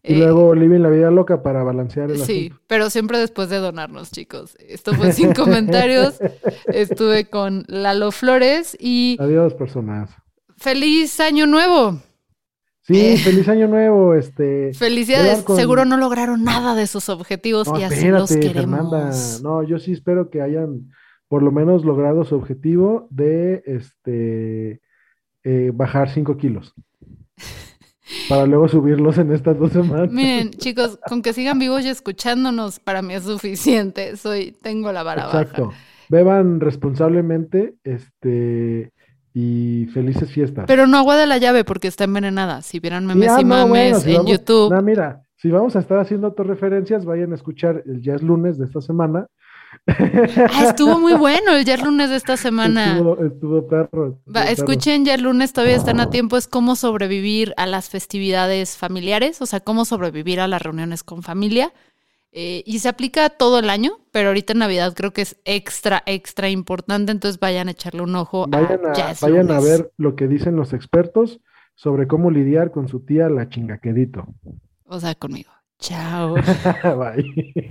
Y 0.04 0.14
Eh, 0.14 0.18
luego 0.18 0.54
Living 0.54 0.80
la 0.80 0.88
vida 0.90 1.10
loca 1.12 1.42
para 1.42 1.62
balancear 1.62 2.10
el 2.10 2.18
Sí, 2.18 2.46
asunto. 2.48 2.64
pero 2.66 2.90
siempre 2.90 3.18
después 3.18 3.48
de 3.50 3.58
donarnos, 3.58 4.10
chicos. 4.10 4.56
Esto 4.58 4.94
fue 4.94 5.12
sin 5.12 5.32
comentarios. 5.32 6.18
Estuve 6.66 7.26
con 7.30 7.64
Lalo 7.68 8.10
Flores 8.10 8.76
y 8.80 9.16
Adiós, 9.20 9.54
personas. 9.54 10.10
feliz 10.56 11.20
año 11.20 11.46
nuevo. 11.46 11.98
Sí, 12.84 12.98
Eh. 12.98 13.16
feliz 13.16 13.48
año 13.48 13.68
nuevo, 13.68 14.14
este... 14.16 14.72
Felicidades. 14.74 15.42
Con- 15.44 15.56
Seguro 15.56 15.84
no 15.84 15.96
lograron 15.96 16.42
nada 16.42 16.74
de 16.74 16.88
sus 16.88 17.08
objetivos 17.08 17.68
No, 17.68 17.78
y 17.78 17.84
así 17.84 18.08
los 18.08 18.28
espérate, 18.32 18.52
queremos. 18.54 18.90
Fernanda. 18.90 19.16
No, 19.44 19.62
yo 19.62 19.78
sí 19.78 19.92
espero 19.92 20.30
que 20.30 20.42
hayan 20.42 20.90
por 21.28 21.44
lo 21.44 21.52
menos 21.52 21.84
logrado 21.84 22.24
su 22.24 22.34
objetivo 22.34 23.06
de 23.10 23.62
este 23.66 24.80
eh, 25.44 25.70
bajar 25.72 26.10
5 26.10 26.36
kilos. 26.36 26.74
Para 28.28 28.46
luego 28.46 28.68
subirlos 28.68 29.18
en 29.18 29.32
estas 29.32 29.58
dos 29.58 29.72
semanas. 29.72 30.10
Miren, 30.10 30.50
chicos, 30.50 30.98
con 31.08 31.22
que 31.22 31.32
sigan 31.32 31.58
vivos 31.58 31.84
y 31.84 31.88
escuchándonos, 31.88 32.78
para 32.80 33.02
mí 33.02 33.14
es 33.14 33.24
suficiente. 33.24 34.16
Soy, 34.16 34.56
tengo 34.62 34.92
la 34.92 35.02
vara 35.02 35.24
Exacto. 35.26 35.66
baja. 35.66 35.78
Beban 36.08 36.60
responsablemente, 36.60 37.74
este, 37.84 38.92
y 39.34 39.86
felices 39.94 40.30
fiestas. 40.30 40.64
Pero 40.66 40.86
no 40.86 40.98
agua 40.98 41.16
de 41.16 41.26
la 41.26 41.38
llave 41.38 41.64
porque 41.64 41.88
está 41.88 42.04
envenenada. 42.04 42.60
Si 42.62 42.80
vieran 42.80 43.06
memes 43.06 43.28
Ya, 43.28 43.40
y 43.40 43.44
no, 43.44 43.48
mames 43.48 43.68
bueno, 43.68 44.00
si 44.00 44.10
en 44.10 44.16
vamos- 44.16 44.30
YouTube. 44.30 44.72
No, 44.74 44.82
mira, 44.82 45.22
si 45.36 45.50
vamos 45.50 45.74
a 45.74 45.78
estar 45.78 45.98
haciendo 45.98 46.26
autorreferencias, 46.28 47.04
vayan 47.04 47.32
a 47.32 47.34
escuchar 47.34 47.82
el 47.86 48.02
Ya 48.02 48.14
es 48.14 48.22
lunes 48.22 48.58
de 48.58 48.66
esta 48.66 48.80
semana, 48.82 49.26
Ah, 49.86 50.64
estuvo 50.68 50.98
muy 50.98 51.14
bueno 51.14 51.52
el 51.52 51.64
ya 51.64 51.76
lunes 51.76 52.10
de 52.10 52.16
esta 52.16 52.36
semana. 52.36 52.92
Estuvo, 52.92 53.24
estuvo 53.24 53.66
perro. 53.66 54.18
estuvo 54.18 54.34
Va, 54.34 54.44
escuchen 54.50 55.04
ya 55.04 55.14
el 55.14 55.22
lunes, 55.22 55.52
todavía 55.52 55.76
están 55.76 56.00
a 56.00 56.10
tiempo, 56.10 56.36
es 56.36 56.46
cómo 56.46 56.76
sobrevivir 56.76 57.54
a 57.56 57.66
las 57.66 57.88
festividades 57.88 58.76
familiares, 58.76 59.42
o 59.42 59.46
sea, 59.46 59.60
cómo 59.60 59.84
sobrevivir 59.84 60.40
a 60.40 60.48
las 60.48 60.62
reuniones 60.62 61.02
con 61.02 61.22
familia. 61.22 61.72
Eh, 62.34 62.62
y 62.64 62.78
se 62.78 62.88
aplica 62.88 63.28
todo 63.28 63.58
el 63.58 63.68
año, 63.68 63.98
pero 64.10 64.28
ahorita 64.28 64.54
en 64.54 64.60
Navidad 64.60 64.94
creo 64.96 65.12
que 65.12 65.20
es 65.20 65.36
extra, 65.44 66.02
extra 66.06 66.48
importante, 66.48 67.12
entonces 67.12 67.38
vayan 67.38 67.68
a 67.68 67.72
echarle 67.72 68.00
un 68.00 68.16
ojo 68.16 68.46
Vayan 68.48 68.80
a 68.86 69.14
vayan 69.20 69.50
a 69.50 69.60
ver 69.60 69.92
lo 69.98 70.16
que 70.16 70.28
dicen 70.28 70.56
los 70.56 70.72
expertos 70.72 71.40
sobre 71.74 72.06
cómo 72.06 72.30
lidiar 72.30 72.70
con 72.70 72.88
su 72.88 73.00
tía 73.00 73.28
la 73.28 73.50
chingaquedito. 73.50 74.26
O 74.84 74.98
sea, 74.98 75.14
conmigo. 75.14 75.50
Chao. 75.78 76.34
Bye. 76.84 77.70